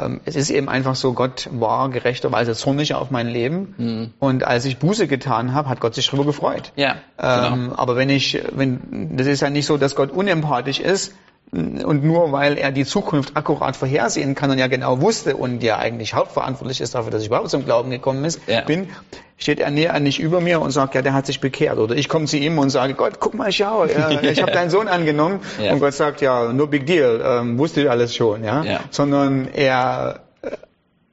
ähm, 0.01 0.21
es 0.25 0.35
ist 0.35 0.49
eben 0.49 0.69
einfach 0.69 0.95
so, 0.95 1.13
Gott 1.13 1.49
war 1.51 1.89
gerechterweise 1.89 2.53
zornig 2.53 2.93
auf 2.93 3.11
mein 3.11 3.27
Leben 3.27 3.75
mhm. 3.77 4.13
und 4.19 4.43
als 4.43 4.65
ich 4.65 4.77
Buße 4.77 5.07
getan 5.07 5.53
habe, 5.53 5.69
hat 5.69 5.79
Gott 5.79 5.95
sich 5.95 6.07
darüber 6.07 6.25
gefreut. 6.25 6.71
Ja, 6.75 6.95
ähm, 7.19 7.65
genau. 7.65 7.75
Aber 7.75 7.95
wenn 7.95 8.09
ich, 8.09 8.41
wenn 8.51 9.15
das 9.15 9.27
ist 9.27 9.41
ja 9.41 9.49
nicht 9.49 9.65
so, 9.65 9.77
dass 9.77 9.95
Gott 9.95 10.11
unempathisch 10.11 10.79
ist, 10.79 11.13
und 11.53 12.03
nur 12.03 12.31
weil 12.31 12.57
er 12.57 12.71
die 12.71 12.85
Zukunft 12.85 13.37
akkurat 13.37 13.75
vorhersehen 13.75 14.33
kann 14.33 14.49
und 14.49 14.57
ja 14.57 14.67
genau 14.67 15.01
wusste 15.01 15.35
und 15.35 15.61
ja 15.61 15.77
eigentlich 15.77 16.15
hauptverantwortlich 16.15 16.81
ist 16.81 16.95
dafür, 16.95 17.11
dass 17.11 17.21
ich 17.21 17.27
überhaupt 17.27 17.49
zum 17.49 17.63
Glauben 17.63 17.91
gekommen 17.91 18.25
ist, 18.25 18.41
ja. 18.47 18.61
bin, 18.61 18.89
steht 19.37 19.59
er 19.59 19.69
näher 19.69 19.99
nicht 19.99 20.19
über 20.19 20.41
mir 20.41 20.61
und 20.61 20.71
sagt, 20.71 20.95
ja, 20.95 21.03
der 21.03 21.13
hat 21.13 21.27
sich 21.27 21.39
bekehrt. 21.39 21.77
Oder 21.77 21.95
ich 21.95 22.09
komme 22.09 22.25
zu 22.25 22.37
ihm 22.37 22.57
und 22.57 22.71
sage, 22.71 22.95
Gott, 22.95 23.19
guck 23.19 23.35
mal, 23.35 23.51
schau, 23.51 23.85
ja, 23.85 24.09
ich 24.21 24.41
habe 24.41 24.51
deinen 24.51 24.71
Sohn 24.71 24.87
angenommen. 24.87 25.41
Ja. 25.61 25.73
Und 25.73 25.79
Gott 25.79 25.93
sagt, 25.93 26.21
ja, 26.21 26.51
no 26.51 26.65
big 26.65 26.87
deal, 26.87 27.21
ähm, 27.23 27.59
wusste 27.59 27.81
ich 27.81 27.89
alles 27.89 28.15
schon. 28.15 28.43
Ja? 28.43 28.63
Sondern 28.89 29.47
er 29.53 30.21
äh, 30.41 30.49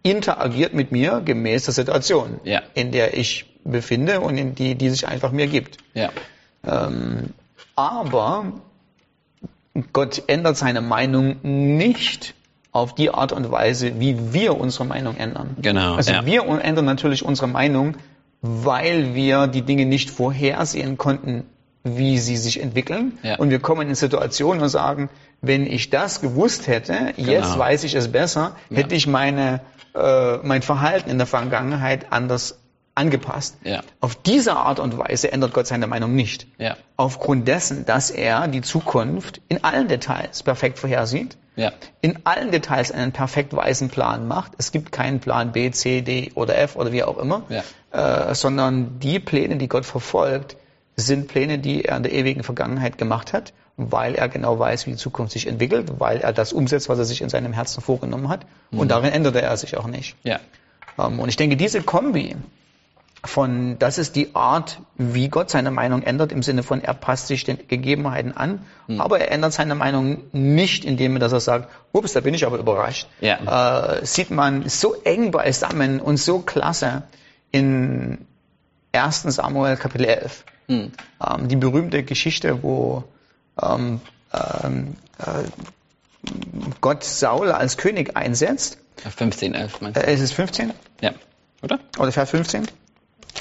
interagiert 0.03 0.73
mit 0.73 0.91
mir 0.91 1.21
gemäß 1.23 1.65
der 1.67 1.75
Situation, 1.75 2.41
in 2.75 2.93
der 2.93 3.17
ich 3.17 3.45
befinde 3.65 4.21
und 4.21 4.39
in 4.39 4.55
die, 4.55 4.75
die 4.75 4.89
sich 4.89 5.07
einfach 5.07 5.33
mir 5.33 5.49
gibt. 5.49 5.77
Ähm, 6.67 7.31
aber 7.77 8.45
Gott 9.93 10.23
ändert 10.27 10.57
seine 10.57 10.81
Meinung 10.81 11.37
nicht 11.43 12.35
auf 12.73 12.95
die 12.95 13.11
Art 13.11 13.33
und 13.33 13.51
Weise, 13.51 13.99
wie 13.99 14.33
wir 14.33 14.59
unsere 14.59 14.85
Meinung 14.85 15.17
ändern. 15.17 15.57
Genau. 15.61 15.95
Also 15.95 16.13
ja. 16.13 16.25
wir 16.25 16.47
ändern 16.63 16.85
natürlich 16.85 17.25
unsere 17.25 17.49
Meinung, 17.49 17.97
weil 18.43 19.15
wir 19.15 19.47
die 19.47 19.63
Dinge 19.63 19.87
nicht 19.87 20.11
vorhersehen 20.11 20.97
konnten, 20.97 21.45
wie 21.83 22.19
sie 22.19 22.37
sich 22.37 22.61
entwickeln. 22.61 23.19
Ja. 23.23 23.37
Und 23.37 23.51
wir 23.51 23.59
kommen 23.59 23.89
in 23.89 23.95
Situationen 23.95 24.63
und 24.63 24.69
sagen, 24.69 25.09
wenn 25.41 25.67
ich 25.67 25.91
das 25.91 26.21
gewusst 26.21 26.67
hätte, 26.67 27.13
genau. 27.17 27.31
jetzt 27.31 27.59
weiß 27.59 27.85
ich 27.85 27.95
es 27.95 28.09
besser, 28.13 28.57
hätte 28.71 28.91
ja. 28.91 28.97
ich 28.97 29.07
meine, 29.07 29.61
äh, 29.95 30.37
mein 30.39 30.63
Verhalten 30.63 31.11
in 31.11 31.19
der 31.19 31.27
Vergangenheit 31.27 32.13
anders 32.13 32.59
angepasst. 32.95 33.57
Ja. 33.63 33.83
Auf 34.01 34.15
diese 34.15 34.57
Art 34.57 34.79
und 34.81 34.99
Weise 34.99 35.33
ändert 35.33 35.53
Gott 35.55 35.67
seine 35.67 35.87
Meinung 35.87 36.15
nicht. 36.15 36.47
Ja. 36.59 36.77
Aufgrund 36.97 37.49
dessen, 37.49 37.87
dass 37.87 38.11
er 38.11 38.49
die 38.49 38.61
Zukunft 38.61 39.41
in 39.49 39.65
allen 39.65 39.89
Details 39.89 40.43
perfekt 40.43 40.79
vorhersieht, 40.79 41.37
ja. 41.57 41.73
in 42.01 42.19
allen 42.25 42.51
Details 42.51 42.93
einen 42.93 43.13
perfekt 43.13 43.55
weisen 43.55 43.89
Plan 43.89 44.29
macht. 44.29 44.53
Es 44.59 44.73
gibt 44.73 44.93
keinen 44.93 45.21
Plan 45.21 45.53
B, 45.53 45.71
C, 45.71 46.03
D 46.03 46.33
oder 46.35 46.59
F 46.59 46.77
oder 46.77 46.93
wie 46.93 47.03
auch 47.03 47.19
immer, 47.19 47.43
ja. 47.49 48.31
äh, 48.31 48.35
sondern 48.35 48.99
die 48.99 49.19
Pläne, 49.19 49.57
die 49.57 49.69
Gott 49.69 49.87
verfolgt, 49.87 50.57
sind 50.97 51.29
Pläne, 51.29 51.59
die 51.59 51.85
er 51.85 51.97
in 51.97 52.03
der 52.03 52.13
ewigen 52.13 52.43
Vergangenheit 52.43 52.99
gemacht 52.99 53.33
hat, 53.33 53.53
weil 53.77 54.15
er 54.15 54.29
genau 54.29 54.59
weiß, 54.59 54.87
wie 54.87 54.91
die 54.91 54.97
Zukunft 54.97 55.33
sich 55.33 55.47
entwickelt, 55.47 55.93
weil 55.99 56.19
er 56.19 56.33
das 56.33 56.53
umsetzt, 56.53 56.89
was 56.89 56.99
er 56.99 57.05
sich 57.05 57.23
in 57.23 57.31
seinem 57.31 57.53
Herzen 57.53 57.81
vorgenommen 57.81 58.29
hat. 58.29 58.45
Mhm. 58.71 58.81
Und 58.81 58.91
darin 58.91 59.13
änderte 59.13 59.41
er 59.41 59.57
sich 59.57 59.77
auch 59.79 59.87
nicht. 59.87 60.17
Ja. 60.23 60.41
Ähm, 60.99 61.19
und 61.19 61.29
ich 61.29 61.37
denke, 61.37 61.57
diese 61.57 61.83
Kombi 61.83 62.37
von, 63.25 63.79
das 63.79 63.99
ist 63.99 64.17
die 64.17 64.35
Art, 64.35 64.81
wie 64.97 65.29
Gott 65.29 65.51
seine 65.51 65.71
Meinung 65.71 66.03
ändert, 66.03 66.33
im 66.33 66.43
Sinne 66.43 66.63
von, 66.63 66.83
er 66.83 66.95
passt 66.95 67.27
sich 67.27 67.45
den 67.45 67.59
Gegebenheiten 67.69 68.37
an, 68.37 68.65
mhm. 68.87 69.01
aber 69.01 69.21
er 69.21 69.31
ändert 69.31 69.53
seine 69.53 69.75
Meinung 69.75 70.23
nicht, 70.33 70.85
indem 70.85 71.17
er, 71.17 71.19
dass 71.19 71.33
er 71.33 71.41
sagt, 71.41 71.69
ups, 71.93 72.15
da 72.15 72.21
bin 72.21 72.35
ich 72.35 72.47
aber 72.47 72.59
überrascht. 72.59 73.09
Ja. 73.21 73.99
Äh, 73.99 74.07
sieht 74.07 74.31
man 74.31 74.69
so 74.69 74.95
eng 75.05 75.31
beisammen 75.31 76.01
und 76.01 76.17
so 76.17 76.39
klasse 76.41 77.03
in 77.51 78.19
1. 78.93 79.23
Samuel 79.23 79.77
Kapitel 79.77 80.07
11. 80.07 80.45
Mhm. 80.69 80.93
Ähm, 81.27 81.49
die 81.49 81.57
berühmte 81.57 82.03
Geschichte, 82.03 82.63
wo 82.63 83.05
ähm, 83.61 84.01
ähm, 84.33 84.97
äh, 85.19 85.45
Gott 86.81 87.05
Saul 87.05 87.53
als 87.53 87.77
König 87.77 88.17
einsetzt. 88.17 88.79
15, 88.97 89.55
11 89.55 89.81
meinst 89.81 89.97
du? 89.97 90.07
Äh, 90.07 90.15
ist 90.15 90.21
es 90.21 90.33
15? 90.33 90.73
Ja. 91.01 91.13
Oder? 91.63 91.79
Oder 91.99 92.13
Vers 92.13 92.31
15? 92.31 92.67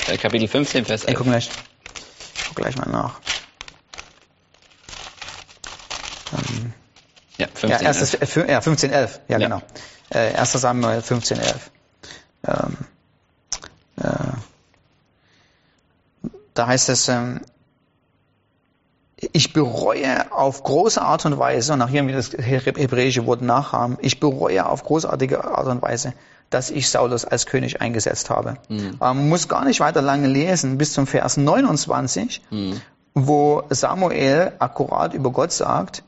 Äh, 0.07 0.17
Kapitel 0.17 0.47
15, 0.47 0.85
Vers 0.85 1.03
11. 1.03 1.09
Ich 1.09 1.15
guck 1.15 1.27
gleich, 1.27 1.49
guck 2.47 2.55
gleich 2.55 2.77
mal 2.77 2.89
nach. 2.89 3.19
Ähm, 6.33 6.73
ja, 7.37 7.47
15, 7.47 7.69
ja, 7.69 7.79
erstes, 7.79 8.13
11. 8.15 8.35
Äh, 8.37 8.51
ja, 8.51 8.61
15, 8.61 8.91
11. 8.91 9.19
Ja, 9.27 9.37
ja. 9.37 9.47
genau. 9.47 9.61
Äh, 10.09 10.33
1. 10.35 10.51
Samuel 10.53 11.01
15, 11.01 11.39
11. 11.39 11.71
Ähm, 12.47 12.77
äh, 13.97 14.03
da 16.53 16.67
heißt 16.67 16.89
es, 16.89 17.07
ähm, 17.07 17.41
ich 19.31 19.53
bereue 19.53 20.31
auf 20.31 20.63
große 20.63 21.01
Art 21.01 21.25
und 21.25 21.37
Weise, 21.37 21.73
und 21.73 21.81
auch 21.81 21.89
hier 21.89 22.05
wir 22.07 22.15
das 22.15 22.31
hebräische 22.33 23.25
Wort 23.25 23.41
nachhaben, 23.41 23.97
ich 24.01 24.19
bereue 24.19 24.65
auf 24.65 24.83
großartige 24.83 25.43
Art 25.43 25.67
und 25.67 25.81
Weise, 25.81 26.13
dass 26.49 26.71
ich 26.71 26.89
Saulus 26.89 27.25
als 27.25 27.45
König 27.45 27.81
eingesetzt 27.81 28.29
habe. 28.29 28.55
Mhm. 28.69 28.95
Man 28.99 29.29
muss 29.29 29.47
gar 29.47 29.65
nicht 29.65 29.79
weiter 29.79 30.01
lange 30.01 30.27
lesen, 30.27 30.77
bis 30.77 30.93
zum 30.93 31.07
Vers 31.07 31.37
29, 31.37 32.41
mhm. 32.49 32.81
wo 33.13 33.63
Samuel 33.69 34.53
akkurat 34.59 35.13
über 35.13 35.31
Gott 35.31 35.51
sagt, 35.51 36.03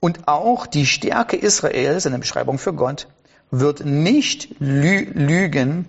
und 0.00 0.26
auch 0.26 0.66
die 0.66 0.84
Stärke 0.84 1.36
Israels, 1.36 2.06
eine 2.06 2.18
Beschreibung 2.18 2.58
für 2.58 2.72
Gott, 2.72 3.06
wird 3.52 3.84
nicht 3.84 4.48
lü 4.58 5.06
lügen 5.12 5.86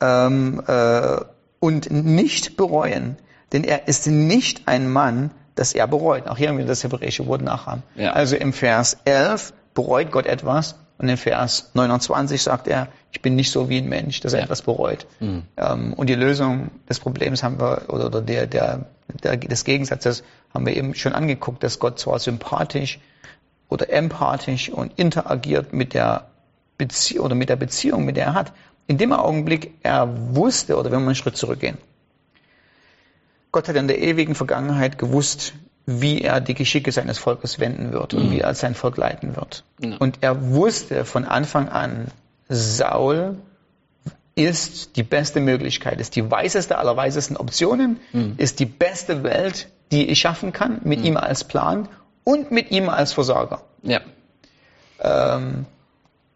ähm, 0.00 0.62
äh, 0.66 1.16
und 1.58 1.90
nicht 1.90 2.56
bereuen, 2.56 3.16
denn 3.52 3.64
er 3.64 3.88
ist 3.88 4.06
nicht 4.06 4.68
ein 4.68 4.88
Mann, 4.88 5.32
dass 5.56 5.72
er 5.72 5.88
bereut. 5.88 6.28
Auch 6.28 6.36
hier 6.36 6.50
haben 6.50 6.58
wir 6.58 6.66
das 6.66 6.84
hebräische 6.84 7.26
Wort 7.26 7.42
nachhaben. 7.42 7.82
Ja. 7.96 8.12
Also 8.12 8.36
im 8.36 8.52
Vers 8.52 8.98
11 9.04 9.52
bereut 9.74 10.12
Gott 10.12 10.26
etwas 10.26 10.76
und 10.98 11.08
in 11.08 11.16
Vers 11.16 11.70
29 11.74 12.42
sagt 12.42 12.66
er, 12.66 12.88
ich 13.12 13.22
bin 13.22 13.36
nicht 13.36 13.52
so 13.52 13.68
wie 13.68 13.78
ein 13.78 13.88
Mensch, 13.88 14.20
dass 14.20 14.32
er 14.32 14.40
ja. 14.40 14.44
etwas 14.44 14.62
bereut. 14.62 15.06
Mhm. 15.20 15.44
Ähm, 15.56 15.92
und 15.94 16.08
die 16.08 16.16
Lösung 16.16 16.72
des 16.88 16.98
Problems 16.98 17.44
haben 17.44 17.60
wir, 17.60 17.82
oder 17.88 18.20
der, 18.20 18.48
der, 18.48 18.86
der, 19.22 19.36
des 19.36 19.64
Gegensatzes 19.64 20.24
haben 20.52 20.66
wir 20.66 20.76
eben 20.76 20.94
schon 20.94 21.12
angeguckt, 21.12 21.62
dass 21.62 21.78
Gott 21.78 22.00
zwar 22.00 22.18
sympathisch 22.18 22.98
oder 23.68 23.90
empathisch 23.90 24.70
und 24.70 24.98
interagiert 24.98 25.72
mit 25.72 25.94
der 25.94 26.26
Beziehung 26.78 27.26
oder 27.26 27.34
mit 27.36 27.48
der 27.48 27.56
Beziehung, 27.56 28.04
mit 28.04 28.16
der 28.16 28.26
er 28.26 28.34
hat. 28.34 28.52
In 28.88 28.98
dem 28.98 29.12
Augenblick 29.12 29.74
er 29.82 30.34
wusste, 30.34 30.76
oder 30.76 30.90
wenn 30.90 31.00
wir 31.00 31.06
einen 31.06 31.14
Schritt 31.14 31.36
zurückgehen, 31.36 31.78
Gott 33.52 33.68
hat 33.68 33.76
in 33.76 33.88
der 33.88 34.00
ewigen 34.00 34.34
Vergangenheit 34.34 34.98
gewusst, 34.98 35.54
wie 35.90 36.20
er 36.20 36.42
die 36.42 36.52
Geschicke 36.52 36.92
seines 36.92 37.16
Volkes 37.16 37.60
wenden 37.60 37.92
wird 37.92 38.12
und 38.12 38.30
wie 38.30 38.40
er 38.40 38.52
sein 38.54 38.74
Volk 38.74 38.98
leiten 38.98 39.36
wird. 39.36 39.64
Ja. 39.80 39.96
Und 39.96 40.18
er 40.20 40.50
wusste 40.50 41.06
von 41.06 41.24
Anfang 41.24 41.70
an, 41.70 42.08
Saul 42.50 43.36
ist 44.34 44.96
die 44.96 45.02
beste 45.02 45.40
Möglichkeit, 45.40 45.98
ist 45.98 46.14
die 46.14 46.30
weiseste 46.30 46.76
aller 46.76 46.94
weisesten 46.98 47.38
Optionen, 47.38 48.00
ist 48.36 48.60
die 48.60 48.66
beste 48.66 49.22
Welt, 49.22 49.68
die 49.90 50.10
ich 50.10 50.20
schaffen 50.20 50.52
kann, 50.52 50.82
mit 50.84 51.02
ihm 51.06 51.16
als 51.16 51.44
Plan 51.44 51.88
und 52.22 52.50
mit 52.50 52.70
ihm 52.70 52.90
als 52.90 53.14
Versorger. 53.14 53.62
Ja. 53.82 54.00
Ähm, 55.00 55.64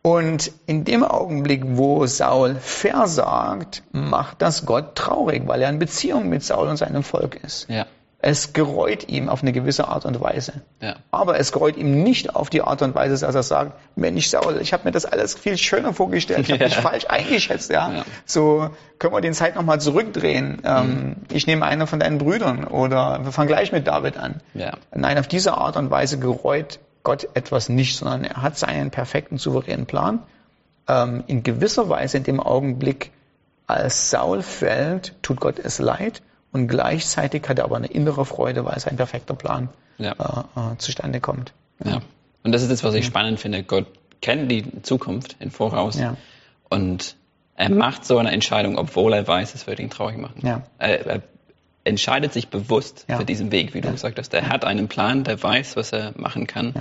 und 0.00 0.50
in 0.64 0.85
dem 0.85 1.04
Augenblick, 1.04 1.62
wo 1.76 2.06
Saul 2.06 2.54
versagt, 2.54 3.82
macht 3.92 4.40
das 4.40 4.64
Gott 4.64 4.97
traurig, 4.97 5.42
weil 5.47 5.61
er 5.61 5.68
in 5.68 5.78
Beziehung 5.78 6.30
mit 6.30 6.42
Saul 6.42 6.68
und 6.68 6.78
seinem 6.78 7.02
Volk 7.02 7.38
ist. 7.44 7.68
Ja. 7.68 7.85
Es 8.24 8.52
gereut 8.52 9.08
ihm 9.08 9.28
auf 9.28 9.42
eine 9.42 9.50
gewisse 9.50 9.88
Art 9.88 10.04
und 10.04 10.20
Weise. 10.20 10.62
Ja. 10.80 10.94
Aber 11.10 11.40
es 11.40 11.50
gereut 11.50 11.76
ihm 11.76 12.04
nicht 12.04 12.36
auf 12.36 12.50
die 12.50 12.62
Art 12.62 12.80
und 12.80 12.94
Weise, 12.94 13.18
dass 13.26 13.34
er 13.34 13.42
sagt, 13.42 13.72
Mensch 13.96 14.28
Saul, 14.28 14.60
ich 14.60 14.72
habe 14.72 14.84
mir 14.84 14.92
das 14.92 15.04
alles 15.04 15.34
viel 15.34 15.58
schöner 15.58 15.92
vorgestellt, 15.92 16.48
ich 16.48 16.52
habe 16.52 16.62
Ja. 16.62 16.70
falsch 16.82 17.06
eingeschätzt. 17.08 17.72
Ja? 17.72 17.92
Ja. 17.92 18.04
So 18.24 18.70
können 19.00 19.12
wir 19.12 19.20
den 19.20 19.34
Zeit 19.34 19.56
nochmal 19.56 19.80
zurückdrehen. 19.80 20.62
Ähm, 20.64 21.16
ich 21.32 21.48
nehme 21.48 21.66
einen 21.66 21.88
von 21.88 21.98
deinen 21.98 22.18
Brüdern 22.18 22.62
oder 22.62 23.24
wir 23.24 23.32
fangen 23.32 23.48
gleich 23.48 23.72
mit 23.72 23.88
David 23.88 24.16
an. 24.16 24.40
Ja. 24.54 24.74
Nein, 24.94 25.18
auf 25.18 25.26
diese 25.26 25.54
Art 25.54 25.76
und 25.76 25.90
Weise 25.90 26.20
gereut 26.20 26.78
Gott 27.02 27.26
etwas 27.34 27.68
nicht, 27.68 27.96
sondern 27.96 28.22
er 28.22 28.40
hat 28.40 28.56
seinen 28.56 28.92
perfekten, 28.92 29.36
souveränen 29.36 29.86
Plan. 29.86 30.20
Ähm, 30.86 31.24
in 31.26 31.42
gewisser 31.42 31.88
Weise 31.88 32.18
in 32.18 32.22
dem 32.22 32.38
Augenblick, 32.38 33.10
als 33.66 34.10
Saul 34.10 34.42
fällt, 34.42 35.14
tut 35.22 35.40
Gott 35.40 35.58
es 35.58 35.80
leid 35.80 36.22
und 36.52 36.68
gleichzeitig 36.68 37.49
hat 37.49 37.59
er 37.59 37.64
aber 37.64 37.76
eine 37.76 37.87
innere 37.88 38.25
Freude, 38.25 38.64
weil 38.64 38.78
sein 38.78 38.97
perfekter 38.97 39.35
Plan 39.35 39.68
Ja. 39.99 40.12
äh, 40.56 40.73
äh, 40.75 40.76
zustande 40.78 41.21
kommt. 41.21 41.52
Ja. 41.85 42.00
Und 42.44 42.52
das 42.52 42.62
ist 42.62 42.71
das, 42.71 42.85
was 42.85 42.94
ich 42.94 43.04
spannend 43.06 43.40
finde. 43.40 43.62
Gott 43.62 43.87
kennt 44.21 44.50
die 44.50 44.82
Zukunft 44.82 45.37
im 45.40 45.50
Voraus 45.50 45.99
Ja. 45.99 46.16
und 46.68 47.16
er 47.56 47.71
macht 47.71 48.04
so 48.04 48.18
eine 48.18 48.30
Entscheidung, 48.32 48.78
obwohl 48.78 49.12
er 49.12 49.26
weiß, 49.26 49.54
es 49.54 49.66
wird 49.66 49.78
ihn 49.78 49.90
traurig 49.90 50.16
machen. 50.18 50.44
Ja. 50.47 50.62
Er, 50.78 51.06
er 51.06 51.23
entscheidet 51.85 52.32
sich 52.32 52.49
bewusst 52.49 53.04
Ja. 53.09 53.18
für 53.18 53.25
diesen 53.25 53.52
Weg, 53.52 53.75
wie 53.75 53.80
du 53.80 53.90
gesagt 53.90 54.18
hast. 54.18 54.32
Er 54.35 54.49
hat 54.49 54.64
einen 54.64 54.88
Plan, 54.88 55.25
der 55.25 55.40
weiß, 55.42 55.76
was 55.76 55.92
er 55.92 56.12
machen 56.16 56.47
kann. 56.47 56.73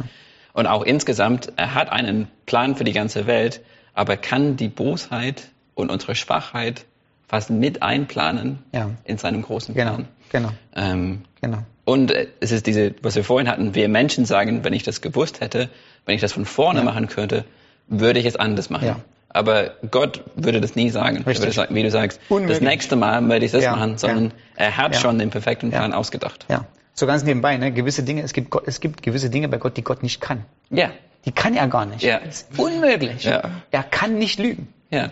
Und 0.54 0.68
auch 0.68 0.84
insgesamt, 0.84 1.52
er 1.56 1.74
hat 1.76 1.90
einen 1.90 2.28
Plan 2.46 2.76
für 2.76 2.84
die 2.84 2.92
ganze 2.94 3.26
Welt, 3.28 3.62
aber 3.94 4.14
er 4.14 4.18
kann 4.18 4.58
die 4.58 4.70
Bosheit 4.70 5.50
und 5.76 5.90
unsere 5.92 6.16
Schwachheit 6.16 6.86
fast 7.32 7.50
mit 7.50 7.82
einplanen 7.82 8.60
Ja. 8.74 8.90
in 9.06 9.18
seinem 9.18 9.42
großen 9.42 9.74
Genau, 9.74 9.94
Plan. 9.96 10.08
genau, 10.30 10.50
Ähm, 10.76 11.22
genau. 11.42 11.60
und 11.86 12.12
äh, 12.12 12.28
es 12.42 12.52
ist 12.52 12.68
diese, 12.68 12.94
was 13.02 13.16
wir 13.16 13.24
vorhin 13.24 13.50
hatten, 13.50 13.74
wir 13.74 13.88
Menschen 13.88 14.26
sagen, 14.26 14.64
wenn 14.66 14.74
ich 14.74 14.84
das 14.84 15.00
gewusst 15.02 15.40
hätte, 15.40 15.70
wenn 16.06 16.14
ich 16.16 16.22
das 16.22 16.34
von 16.34 16.44
vorne 16.46 16.84
machen 16.84 17.08
könnte, 17.08 17.46
würde 17.88 18.20
ich 18.20 18.26
es 18.26 18.36
anders 18.36 18.70
machen. 18.70 18.86
Ja. 18.88 18.96
Aber 19.30 19.72
Gott 19.92 20.24
würde 20.36 20.60
das 20.60 20.76
nie 20.76 20.90
sagen. 20.90 21.24
Er 21.26 21.26
würde 21.26 21.52
sagen, 21.54 21.74
wie 21.74 21.84
du 21.84 21.90
sagst, 21.90 22.20
Unmöglich. 22.28 22.60
das 22.60 22.68
nächste 22.68 22.98
Mal 22.98 23.28
werde 23.30 23.46
ich 23.46 23.54
das 23.54 23.64
Ja, 23.64 23.72
machen, 23.78 23.98
sondern 23.98 24.26
ja. 24.26 24.32
er 24.66 24.78
hat 24.78 24.94
Ja. 24.96 25.00
schon 25.00 25.18
den 25.18 25.30
perfekten 25.30 25.72
Ja. 25.72 25.78
Plan 25.80 25.94
ausgedacht. 25.94 26.46
Ja. 26.50 26.66
So 26.94 27.08
ganz 27.08 27.24
nebenbei, 27.24 27.56
ne? 27.56 27.72
gewisse 27.72 28.04
Dinge, 28.04 28.24
es 28.24 28.34
gibt, 28.34 28.50
Gott, 28.50 28.64
es 28.66 28.82
gibt 28.82 29.02
gewisse 29.04 29.30
Dinge 29.30 29.48
bei 29.48 29.58
Gott, 29.58 29.78
die 29.78 29.84
Gott 29.84 30.04
nicht 30.04 30.20
kann. 30.20 30.44
Ja, 30.70 30.90
Die 31.24 31.32
kann 31.32 31.56
er 31.56 31.68
gar 31.68 31.86
nicht. 31.86 32.02
Ja. 32.04 32.20
Das 32.20 32.42
ist 32.50 32.60
unmöglich. 32.60 33.24
Ja. 33.24 33.52
Er 33.72 33.84
kann 33.84 34.18
nicht 34.18 34.38
lügen. 34.40 34.68
ja, 34.90 35.12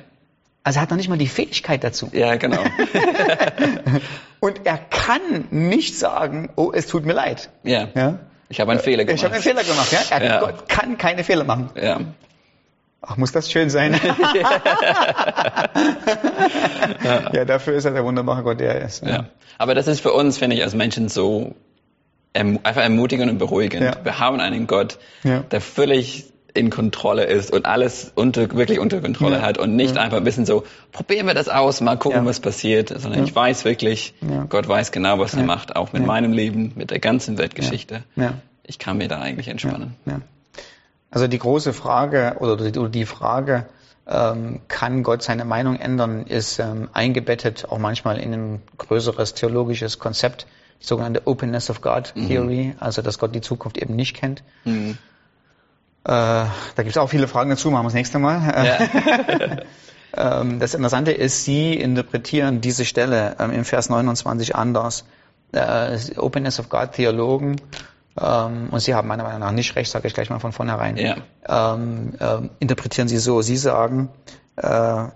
Also 0.64 0.80
er 0.80 0.82
hat 0.84 0.90
noch 0.90 0.98
nicht 0.98 1.10
mal 1.10 1.18
die 1.18 1.28
Fähigkeit 1.28 1.84
dazu. 1.84 2.10
ja, 2.14 2.36
genau. 2.36 2.62
Und 4.42 4.66
er 4.66 4.78
kann 4.78 5.22
nicht 5.52 5.98
sagen, 5.98 6.50
oh, 6.56 6.72
es 6.74 6.88
tut 6.88 7.06
mir 7.06 7.14
leid. 7.14 7.50
ja. 7.64 7.88
Ja? 7.96 8.20
Ich 8.52 8.60
habe 8.60 8.72
einen 8.72 8.80
Fehler 8.80 9.06
gemacht. 9.06 9.20
Ich 9.20 9.24
habe 9.24 9.36
einen 9.36 9.44
Fehler 9.44 9.64
gemacht. 9.64 9.92
Ja? 9.92 10.00
Er, 10.10 10.26
Ja. 10.26 10.40
Gott 10.40 10.68
kann 10.68 10.98
keine 10.98 11.24
Fehler 11.24 11.44
machen. 11.44 11.70
Ja. 11.80 12.00
Ach, 13.02 13.16
muss 13.16 13.32
das 13.32 13.52
schön 13.52 13.70
sein. 13.70 13.94
ja, 17.04 17.46
dafür 17.46 17.76
ist 17.76 17.86
er 17.86 17.92
der 17.92 18.04
wunderbare 18.04 18.44
Gott, 18.44 18.60
der 18.60 18.76
er 18.76 18.86
ist. 18.86 19.06
Ja. 19.06 19.26
Aber 19.58 19.76
das 19.76 19.88
ist 19.88 20.02
für 20.02 20.14
uns, 20.14 20.38
finde 20.38 20.56
ich, 20.56 20.64
als 20.64 20.74
Menschen 20.76 21.10
so 21.10 21.54
erm 22.34 22.60
einfach 22.64 22.82
ermutigend 22.84 23.30
und 23.32 23.38
beruhigend. 23.38 23.84
Ja. 23.84 23.94
Wir 24.04 24.20
haben 24.20 24.40
einen 24.40 24.68
Gott, 24.68 24.98
Ja. 25.24 25.40
der 25.40 25.62
völlig 25.62 26.29
in 26.54 26.70
Kontrolle 26.70 27.26
ist 27.26 27.52
und 27.52 27.66
alles 27.66 28.12
unter, 28.16 28.52
wirklich 28.56 28.80
unter 28.80 29.02
Kontrolle 29.02 29.38
Ja. 29.38 29.42
hat 29.44 29.58
und 29.58 29.76
nicht 29.76 29.98
einfach 29.98 30.18
ein 30.18 30.24
bisschen 30.24 30.46
so, 30.46 30.64
probieren 30.92 31.28
wir 31.28 31.34
das 31.34 31.48
aus, 31.50 31.80
mal 31.82 31.96
gucken, 31.98 32.20
Ja. 32.22 32.26
was 32.26 32.40
passiert, 32.40 32.90
sondern 32.90 33.24
ich 33.24 33.36
weiß 33.36 33.66
wirklich, 33.66 34.14
Ja. 34.22 34.46
Gott 34.50 34.68
weiß 34.68 34.92
genau, 34.92 35.20
was 35.20 35.34
er 35.34 35.42
Ja. 35.42 35.46
macht, 35.46 35.76
auch 35.76 35.94
mit 35.94 36.02
Ja. 36.02 36.08
meinem 36.08 36.34
Leben, 36.34 36.74
mit 36.76 36.92
der 36.92 37.00
ganzen 37.00 37.38
Weltgeschichte. 37.38 38.04
Ja. 38.16 38.34
Ich 38.64 38.80
kann 38.80 38.98
mir 38.98 39.08
da 39.08 39.20
eigentlich 39.20 39.48
entspannen. 39.48 39.96
Ja. 40.06 40.22
Also 41.12 41.28
die 41.28 41.40
große 41.40 41.74
Frage 41.74 42.36
oder 42.40 42.56
die, 42.90 43.06
Frage, 43.06 43.66
ähm, 44.08 44.60
kann 44.68 45.04
Gott 45.04 45.22
seine 45.24 45.46
Meinung 45.46 45.76
ändern, 45.76 46.26
ist 46.26 46.60
ähm, 46.60 46.90
eingebettet 46.94 47.66
auch 47.70 47.78
manchmal 47.80 48.20
in 48.20 48.34
ein 48.34 48.62
größeres 48.78 49.34
theologisches 49.36 50.00
Konzept, 50.00 50.46
die 50.82 50.86
sogenannte 50.86 51.28
Openness 51.28 51.70
of 51.70 51.82
God 51.82 52.14
Theory, 52.16 52.74
also 52.80 53.02
dass 53.02 53.20
Gott 53.20 53.36
die 53.36 53.42
Zukunft 53.42 53.78
eben 53.78 53.96
nicht 53.96 54.16
kennt. 54.16 54.44
Mhm. 54.66 54.98
Äh, 56.06 56.12
da 56.12 56.50
gibt 56.78 56.90
es 56.90 56.98
auch 56.98 57.10
viele 57.10 57.28
Fragen 57.28 57.50
dazu, 57.50 57.70
machen 57.72 57.84
wir 57.84 57.88
das 57.90 57.94
nächste 57.94 58.20
Mal. 58.20 58.42
Ja. 58.66 59.58
Ähm, 60.18 60.60
das 60.60 60.74
Interessante 60.74 61.12
ist, 61.12 61.46
Sie 61.46 61.76
interpretieren 61.76 62.62
diese 62.62 62.84
Stelle 62.84 63.36
ähm, 63.40 63.52
im 63.52 63.64
Vers 63.64 63.90
29 63.90 64.56
anders. 64.56 65.06
Äh, 65.52 66.00
Openness 66.18 66.60
of 66.60 66.68
God 66.70 66.94
Theologen, 66.94 67.58
ähm, 68.20 68.70
und 68.72 68.80
Sie 68.80 68.94
haben 68.96 69.08
meiner 69.08 69.24
Meinung 69.24 69.40
nach 69.40 69.52
nicht 69.52 69.76
recht, 69.76 69.92
sage 69.92 70.08
ich 70.08 70.14
gleich 70.14 70.30
mal 70.30 70.40
von 70.40 70.52
vornherein, 70.52 70.98
Ja. 70.98 71.18
ähm, 71.48 72.14
ähm, 72.20 72.50
interpretieren 72.60 73.08
Sie 73.08 73.18
so. 73.18 73.42
Sie 73.42 73.58
sagen, 73.58 74.10
äh, 74.58 75.04
äh, 75.04 75.10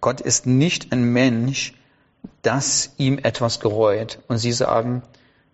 Gott 0.00 0.20
ist 0.20 0.46
nicht 0.46 0.92
ein 0.92 1.04
Mensch, 1.04 1.74
dass 2.42 2.92
ihm 2.98 3.18
etwas 3.22 3.60
gereut. 3.60 4.18
Und 4.28 4.38
Sie 4.38 4.52
sagen, 4.52 5.02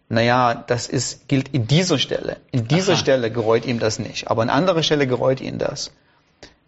naja, 0.09 0.65
das 0.67 0.87
ist, 0.89 1.29
gilt 1.29 1.49
in 1.49 1.67
dieser 1.67 1.99
Stelle. 1.99 2.39
In 2.51 2.67
dieser 2.67 2.93
Aha. 2.95 2.99
Stelle 3.01 3.31
gereut 3.31 3.67
ihm 3.67 3.79
das 3.79 3.99
nicht. 3.99 4.29
Aber 4.31 4.43
an 4.43 4.49
anderer 4.51 4.83
Stelle 4.83 5.07
gereut 5.07 5.41
ihm 5.41 5.59
das. 5.59 5.91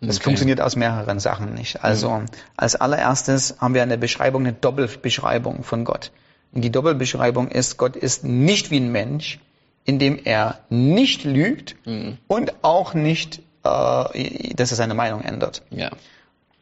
Das 0.02 0.16
Okay. 0.16 0.24
funktioniert 0.24 0.60
aus 0.60 0.76
mehreren 0.76 1.20
Sachen 1.20 1.54
nicht. 1.54 1.84
Also 1.84 2.22
als 2.56 2.74
allererstes 2.76 3.56
haben 3.58 3.74
wir 3.74 3.82
eine 3.82 3.98
Beschreibung, 3.98 4.42
eine 4.42 4.52
Doppelbeschreibung 4.54 5.62
von 5.62 5.84
Gott. 5.84 6.10
Und 6.52 6.62
die 6.62 6.70
Doppelbeschreibung 6.70 7.48
ist, 7.48 7.76
Gott 7.76 7.96
ist 7.96 8.24
nicht 8.24 8.70
wie 8.70 8.78
ein 8.80 8.90
Mensch, 8.92 9.38
indem 9.84 10.18
er 10.24 10.60
nicht 10.68 11.24
lügt 11.24 11.76
Mhm. 11.86 12.18
und 12.28 12.54
auch 12.62 12.94
nicht, 12.94 13.40
äh, 13.64 14.54
dass 14.54 14.70
er 14.70 14.76
seine 14.76 14.94
Meinung 14.94 15.22
ändert. 15.22 15.62
Ja. 15.70 15.90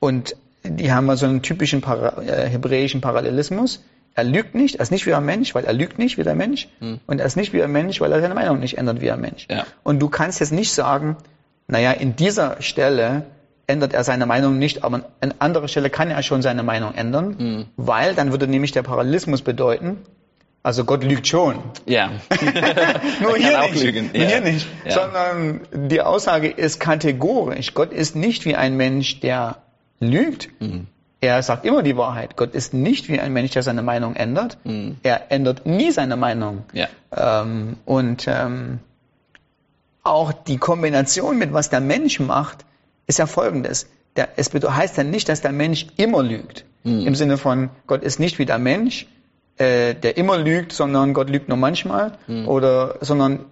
Und 0.00 0.36
die 0.64 0.92
haben 0.92 1.08
also 1.08 1.26
einen 1.26 1.42
typischen 1.42 1.80
Para 1.80 2.20
äh, 2.22 2.48
hebräischen 2.48 3.00
Parallelismus. 3.00 3.82
Er 4.18 4.24
lügt 4.24 4.56
nicht, 4.56 4.74
er 4.76 4.80
ist 4.80 4.90
nicht 4.90 5.06
wie 5.06 5.14
ein 5.14 5.24
Mensch, 5.24 5.54
weil 5.54 5.64
er 5.64 5.72
lügt 5.72 5.96
nicht 6.00 6.18
wie 6.18 6.24
der 6.24 6.34
Mensch. 6.34 6.66
Und 7.06 7.20
er 7.20 7.24
ist 7.26 7.36
nicht 7.36 7.52
wie 7.52 7.62
ein 7.62 7.70
Mensch, 7.70 8.00
weil 8.00 8.10
er 8.10 8.20
seine 8.20 8.34
Meinung 8.34 8.58
nicht 8.58 8.76
ändert 8.76 9.00
wie 9.00 9.12
ein 9.12 9.20
Mensch. 9.20 9.46
Ja. 9.48 9.64
Und 9.84 10.00
du 10.00 10.08
kannst 10.08 10.40
jetzt 10.40 10.50
nicht 10.50 10.72
sagen, 10.72 11.16
naja, 11.68 11.92
in 11.92 12.16
dieser 12.16 12.60
Stelle 12.60 13.26
ändert 13.68 13.92
er 13.94 14.02
seine 14.02 14.26
Meinung 14.26 14.58
nicht, 14.58 14.82
aber 14.82 15.02
an 15.20 15.34
anderer 15.38 15.68
Stelle 15.68 15.88
kann 15.88 16.10
er 16.10 16.20
schon 16.24 16.42
seine 16.42 16.64
Meinung 16.64 16.94
ändern, 16.94 17.66
weil 17.76 18.14
dann 18.16 18.32
würde 18.32 18.48
nämlich 18.48 18.72
der 18.72 18.82
Parallelismus 18.82 19.42
bedeuten, 19.42 19.98
also 20.64 20.84
Gott 20.84 21.04
lügt 21.04 21.28
schon. 21.28 21.62
Ja. 21.86 22.10
Nur 23.20 23.36
Er 23.36 23.62
hier 23.62 23.70
nicht. 23.72 23.84
lügen. 23.84 24.10
Nur 24.12 24.22
Ja. 24.22 24.28
hier 24.28 24.40
nicht. 24.40 24.66
Ja. 24.84 24.90
Sondern 24.90 25.60
die 25.88 26.00
Aussage 26.02 26.48
ist 26.48 26.80
kategorisch. 26.80 27.72
Gott 27.74 27.92
ist 27.92 28.16
nicht 28.16 28.44
wie 28.46 28.56
ein 28.56 28.76
Mensch, 28.76 29.20
der 29.20 29.58
lügt. 30.00 30.48
Mhm. 30.60 30.88
Er 31.20 31.42
sagt 31.42 31.64
immer 31.64 31.82
die 31.82 31.96
Wahrheit. 31.96 32.36
Gott 32.36 32.54
ist 32.54 32.72
nicht 32.74 33.08
wie 33.08 33.18
ein 33.18 33.32
Mensch, 33.32 33.50
der 33.50 33.62
seine 33.62 33.82
Meinung 33.82 34.14
ändert. 34.14 34.58
Er 35.02 35.32
ändert 35.32 35.66
nie 35.66 35.90
seine 35.90 36.16
Meinung. 36.16 36.64
Mhm. 36.72 36.78
Ja. 36.78 36.88
Ähm, 37.42 37.76
und 37.84 38.26
ähm, 38.28 38.78
auch 40.04 40.32
die 40.32 40.58
Kombination 40.58 41.38
mit 41.38 41.52
was 41.52 41.70
der 41.70 41.80
Mensch 41.80 42.20
macht, 42.20 42.64
ist 43.06 43.18
ja 43.18 43.26
folgendes. 43.26 43.88
Der, 44.16 44.28
es 44.36 44.50
heißt 44.52 44.96
ja 44.96 45.04
nicht, 45.04 45.28
dass 45.28 45.40
der 45.40 45.52
Mensch 45.52 45.86
immer 45.96 46.22
lügt. 46.22 46.64
Mhm. 46.84 47.06
Im 47.06 47.14
Sinne 47.14 47.36
von, 47.36 47.70
Gott 47.86 48.02
ist 48.02 48.20
nicht 48.20 48.38
wie 48.38 48.46
der 48.46 48.58
Mensch, 48.58 49.06
äh, 49.56 49.94
der 49.94 50.16
immer 50.16 50.38
lügt, 50.38 50.72
sondern 50.72 51.14
Gott 51.14 51.30
lügt 51.30 51.48
nur 51.48 51.58
manchmal. 51.58 52.12
Mhm. 52.28 52.48
Oder, 52.48 52.96
sondern 53.00 53.46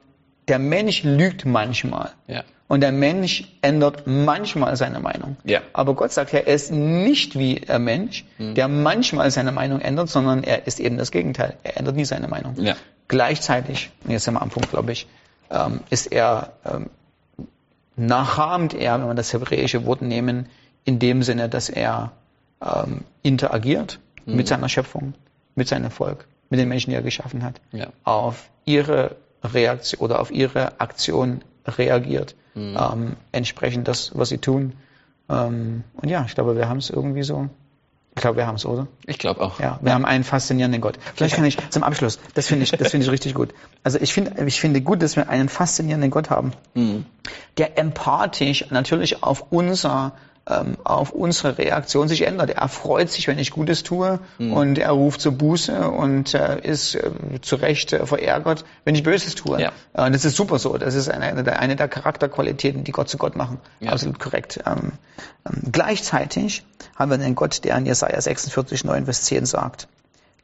der 0.46 0.60
Mensch 0.60 1.02
lügt 1.02 1.44
manchmal. 1.44 2.10
Ja. 2.28 2.44
Und 2.68 2.80
der 2.80 2.90
Mensch 2.92 3.44
ändert 3.62 4.06
manchmal 4.06 4.76
seine 4.76 4.98
Meinung. 4.98 5.36
Ja. 5.44 5.60
Aber 5.72 5.94
Gott 5.94 6.10
sagt 6.12 6.32
ja, 6.32 6.40
er 6.40 6.54
ist 6.54 6.72
nicht 6.72 7.38
wie 7.38 7.68
ein 7.68 7.84
Mensch, 7.84 8.24
Mhm. 8.38 8.54
der 8.56 8.66
manchmal 8.68 9.30
seine 9.30 9.52
Meinung 9.52 9.80
ändert, 9.80 10.08
sondern 10.08 10.42
er 10.42 10.66
ist 10.66 10.80
eben 10.80 10.96
das 10.98 11.12
Gegenteil. 11.12 11.56
Er 11.62 11.76
ändert 11.76 11.94
nie 11.94 12.04
seine 12.04 12.26
Meinung. 12.26 12.54
Ja. 12.60 12.74
Gleichzeitig, 13.08 13.90
und 14.04 14.10
jetzt 14.10 14.24
sind 14.24 14.34
wir 14.34 14.42
am 14.42 14.50
Punkt, 14.50 14.70
glaube 14.70 14.90
ich, 14.92 15.06
ähm, 15.50 15.80
ist 15.90 16.10
er, 16.10 16.54
ähm, 16.64 16.90
nachahmt 17.96 18.74
er, 18.74 18.98
wenn 19.00 19.06
wir 19.06 19.14
das 19.14 19.32
hebräische 19.32 19.86
Wort 19.86 20.02
nehmen, 20.02 20.48
in 20.84 20.98
dem 20.98 21.22
Sinne, 21.22 21.48
dass 21.48 21.68
er 21.68 22.12
ähm, 22.60 23.02
interagiert 23.22 23.98
Mhm. 24.24 24.36
mit 24.36 24.48
seiner 24.48 24.68
Schöpfung, 24.68 25.14
mit 25.54 25.68
seinem 25.68 25.90
Volk, 25.92 26.26
mit 26.50 26.58
den 26.58 26.68
Menschen, 26.68 26.90
die 26.90 26.96
er 26.96 27.02
geschaffen 27.02 27.44
hat, 27.44 27.60
Ja. 27.70 27.88
auf 28.02 28.48
ihre 28.64 29.14
Reaktion 29.44 30.00
oder 30.00 30.18
auf 30.20 30.30
ihre 30.32 30.80
Aktion 30.80 31.42
reagiert, 31.66 32.34
Mhm. 32.54 32.76
ähm, 32.78 33.16
entsprechend 33.32 33.86
das, 33.88 34.12
was 34.14 34.28
sie 34.30 34.38
tun. 34.38 34.72
Ähm, 35.28 35.84
und 35.94 36.08
ja, 36.08 36.24
ich 36.26 36.34
glaube, 36.34 36.56
wir 36.56 36.68
haben 36.68 36.78
es 36.78 36.90
irgendwie 36.90 37.22
so. 37.22 37.48
Ich 38.14 38.22
glaube, 38.22 38.38
wir 38.38 38.46
haben 38.46 38.54
es, 38.54 38.64
oder? 38.64 38.86
Ich 39.04 39.18
glaube 39.18 39.42
auch. 39.42 39.60
Ja, 39.60 39.78
wir 39.82 39.92
haben 39.92 40.06
einen 40.06 40.24
faszinierenden 40.24 40.80
Gott. 40.80 40.98
Vielleicht 41.16 41.34
kann 41.34 41.44
ich 41.44 41.58
zum 41.68 41.82
Abschluss, 41.82 42.18
das 42.32 42.46
finde 42.46 42.64
ich, 42.64 42.70
das 42.70 42.90
finde 42.90 43.04
ich 43.04 43.12
richtig 43.12 43.34
gut. 43.34 43.50
Also 43.82 43.98
ich 44.00 44.14
finde, 44.14 44.42
ich 44.46 44.58
finde 44.58 44.80
gut, 44.80 45.02
dass 45.02 45.16
wir 45.16 45.28
einen 45.28 45.50
faszinierenden 45.50 46.10
Gott 46.10 46.30
haben, 46.30 46.52
Mhm. 46.74 47.04
der 47.58 47.78
empathisch 47.78 48.70
natürlich 48.70 49.22
auf 49.22 49.52
unser 49.52 50.12
ähm, 50.48 50.76
auf 50.84 51.10
unsere 51.10 51.58
Reaktion 51.58 52.08
sich 52.08 52.22
ändert. 52.22 52.50
Er 52.50 52.68
freut 52.68 53.10
sich, 53.10 53.26
wenn 53.26 53.38
ich 53.38 53.50
Gutes 53.50 53.82
tue 53.82 54.20
Mhm. 54.38 54.52
und 54.52 54.78
er 54.78 54.90
ruft 54.92 55.20
zur 55.20 55.32
Buße 55.32 55.90
und 55.90 56.34
äh, 56.34 56.60
ist 56.60 56.94
äh, 56.94 57.10
zu 57.42 57.56
Recht 57.56 57.92
äh, 57.92 58.06
verärgert, 58.06 58.64
wenn 58.84 58.94
ich 58.94 59.02
Böses 59.02 59.34
tue. 59.34 59.60
Ja. 59.60 59.72
Äh, 59.92 60.10
das 60.10 60.24
ist 60.24 60.36
super 60.36 60.58
so. 60.58 60.78
Das 60.78 60.94
ist 60.94 61.08
eine, 61.08 61.24
eine, 61.26 61.42
der, 61.42 61.58
eine 61.58 61.74
der 61.76 61.88
Charakterqualitäten, 61.88 62.84
die 62.84 62.92
Gott 62.92 63.08
zu 63.08 63.18
Gott 63.18 63.34
machen. 63.36 63.58
Ja. 63.80 63.92
Absolut 63.92 64.18
korrekt. 64.20 64.60
Ähm, 64.66 64.92
ähm, 65.46 65.62
gleichzeitig 65.72 66.64
haben 66.94 67.10
wir 67.10 67.18
einen 67.18 67.34
Gott, 67.34 67.64
der 67.64 67.76
in 67.76 67.86
Jesaja 67.86 68.20
46, 68.20 68.84
9 68.84 69.04
bis 69.04 69.22
10 69.22 69.46
sagt, 69.46 69.88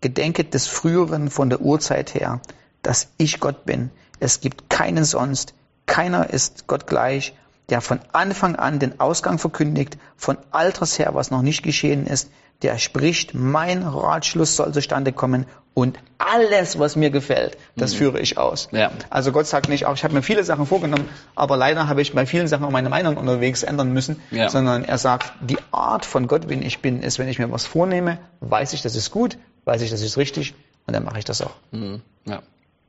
Gedenket 0.00 0.52
des 0.54 0.66
Früheren 0.66 1.30
von 1.30 1.48
der 1.48 1.60
Urzeit 1.60 2.14
her, 2.14 2.40
dass 2.82 3.08
ich 3.18 3.38
Gott 3.38 3.64
bin. 3.64 3.90
Es 4.18 4.40
gibt 4.40 4.68
keinen 4.68 5.04
sonst. 5.04 5.54
Keiner 5.86 6.30
ist 6.30 6.66
Gott 6.66 6.86
gleich, 6.86 7.34
der 7.70 7.80
von 7.80 8.00
Anfang 8.12 8.56
an 8.56 8.78
den 8.78 9.00
Ausgang 9.00 9.38
verkündigt, 9.38 9.96
von 10.16 10.36
alters 10.50 10.98
her, 10.98 11.10
was 11.14 11.30
noch 11.30 11.42
nicht 11.42 11.62
geschehen 11.62 12.06
ist, 12.06 12.30
der 12.62 12.78
spricht, 12.78 13.34
mein 13.34 13.82
Ratschluss 13.82 14.56
soll 14.56 14.72
zustande 14.72 15.12
kommen 15.12 15.46
und 15.74 15.98
alles, 16.18 16.78
was 16.78 16.96
mir 16.96 17.10
gefällt, 17.10 17.56
das 17.76 17.94
führe 17.94 18.20
ich 18.20 18.38
aus. 18.38 18.68
Ja. 18.72 18.92
Also 19.10 19.32
Gott 19.32 19.46
sagt 19.46 19.68
nicht, 19.68 19.86
auch 19.86 19.94
ich 19.94 20.04
habe 20.04 20.14
mir 20.14 20.22
viele 20.22 20.44
Sachen 20.44 20.66
vorgenommen, 20.66 21.08
aber 21.34 21.56
leider 21.56 21.88
habe 21.88 22.02
ich 22.02 22.12
bei 22.12 22.26
vielen 22.26 22.46
Sachen 22.46 22.64
auch 22.64 22.70
meine 22.70 22.88
Meinung 22.90 23.16
unterwegs 23.16 23.62
ändern 23.62 23.92
müssen, 23.92 24.20
Ja. 24.30 24.48
sondern 24.48 24.84
er 24.84 24.98
sagt, 24.98 25.32
die 25.40 25.56
Art 25.72 26.04
von 26.04 26.26
Gott, 26.28 26.48
wie 26.48 26.54
ich 26.54 26.80
bin, 26.80 27.02
ist, 27.02 27.18
wenn 27.18 27.26
ich 27.28 27.38
mir 27.38 27.50
was 27.50 27.64
vornehme, 27.66 28.18
weiß 28.40 28.74
ich, 28.74 28.82
das 28.82 28.94
ist 28.94 29.10
gut, 29.10 29.38
weiß 29.64 29.82
ich, 29.82 29.90
das 29.90 30.02
ist 30.02 30.16
richtig 30.18 30.54
und 30.86 30.94
dann 30.94 31.04
mache 31.04 31.18
ich 31.18 31.24
das 31.24 31.40
auch. 31.40 31.54
Mhm. 31.72 32.02
Ja. 32.26 32.42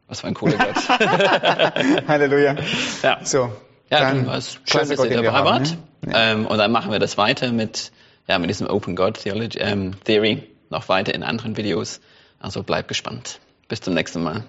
Was 0.07 0.19
für 0.19 0.27
ein 0.27 0.33
cooler 0.35 0.57
Gott. 0.57 0.75
Halleluja. 2.07 2.57
ja. 3.01 3.17
So. 3.23 3.49
Ja, 3.93 3.99
dann 4.11 4.27
warst 4.27 4.59
schön, 4.65 4.89
dass 4.89 5.03
ihr 5.03 5.21
dabei 5.21 5.31
haben, 5.31 5.45
wart. 5.45 5.77
ne? 6.01 6.13
Ähm, 6.13 6.47
und 6.47 6.57
dann 6.57 6.71
machen 6.71 6.91
wir 6.91 6.99
das 6.99 7.17
weiter 7.17 7.51
mit, 7.51 7.91
ja, 8.27 8.39
mit 8.39 8.49
diesem 8.49 8.67
Open 8.67 8.95
God 8.95 9.21
Theology, 9.21 9.59
ähm, 9.59 9.91
Theory 10.03 10.43
noch 10.69 10.89
weiter 10.89 11.13
in 11.13 11.23
anderen 11.23 11.55
Videos. 11.57 12.01
Also 12.39 12.63
bleibt 12.63 12.87
gespannt. 12.87 13.39
Bis 13.67 13.81
zum 13.81 13.93
nächsten 13.93 14.21
Mal. 14.23 14.43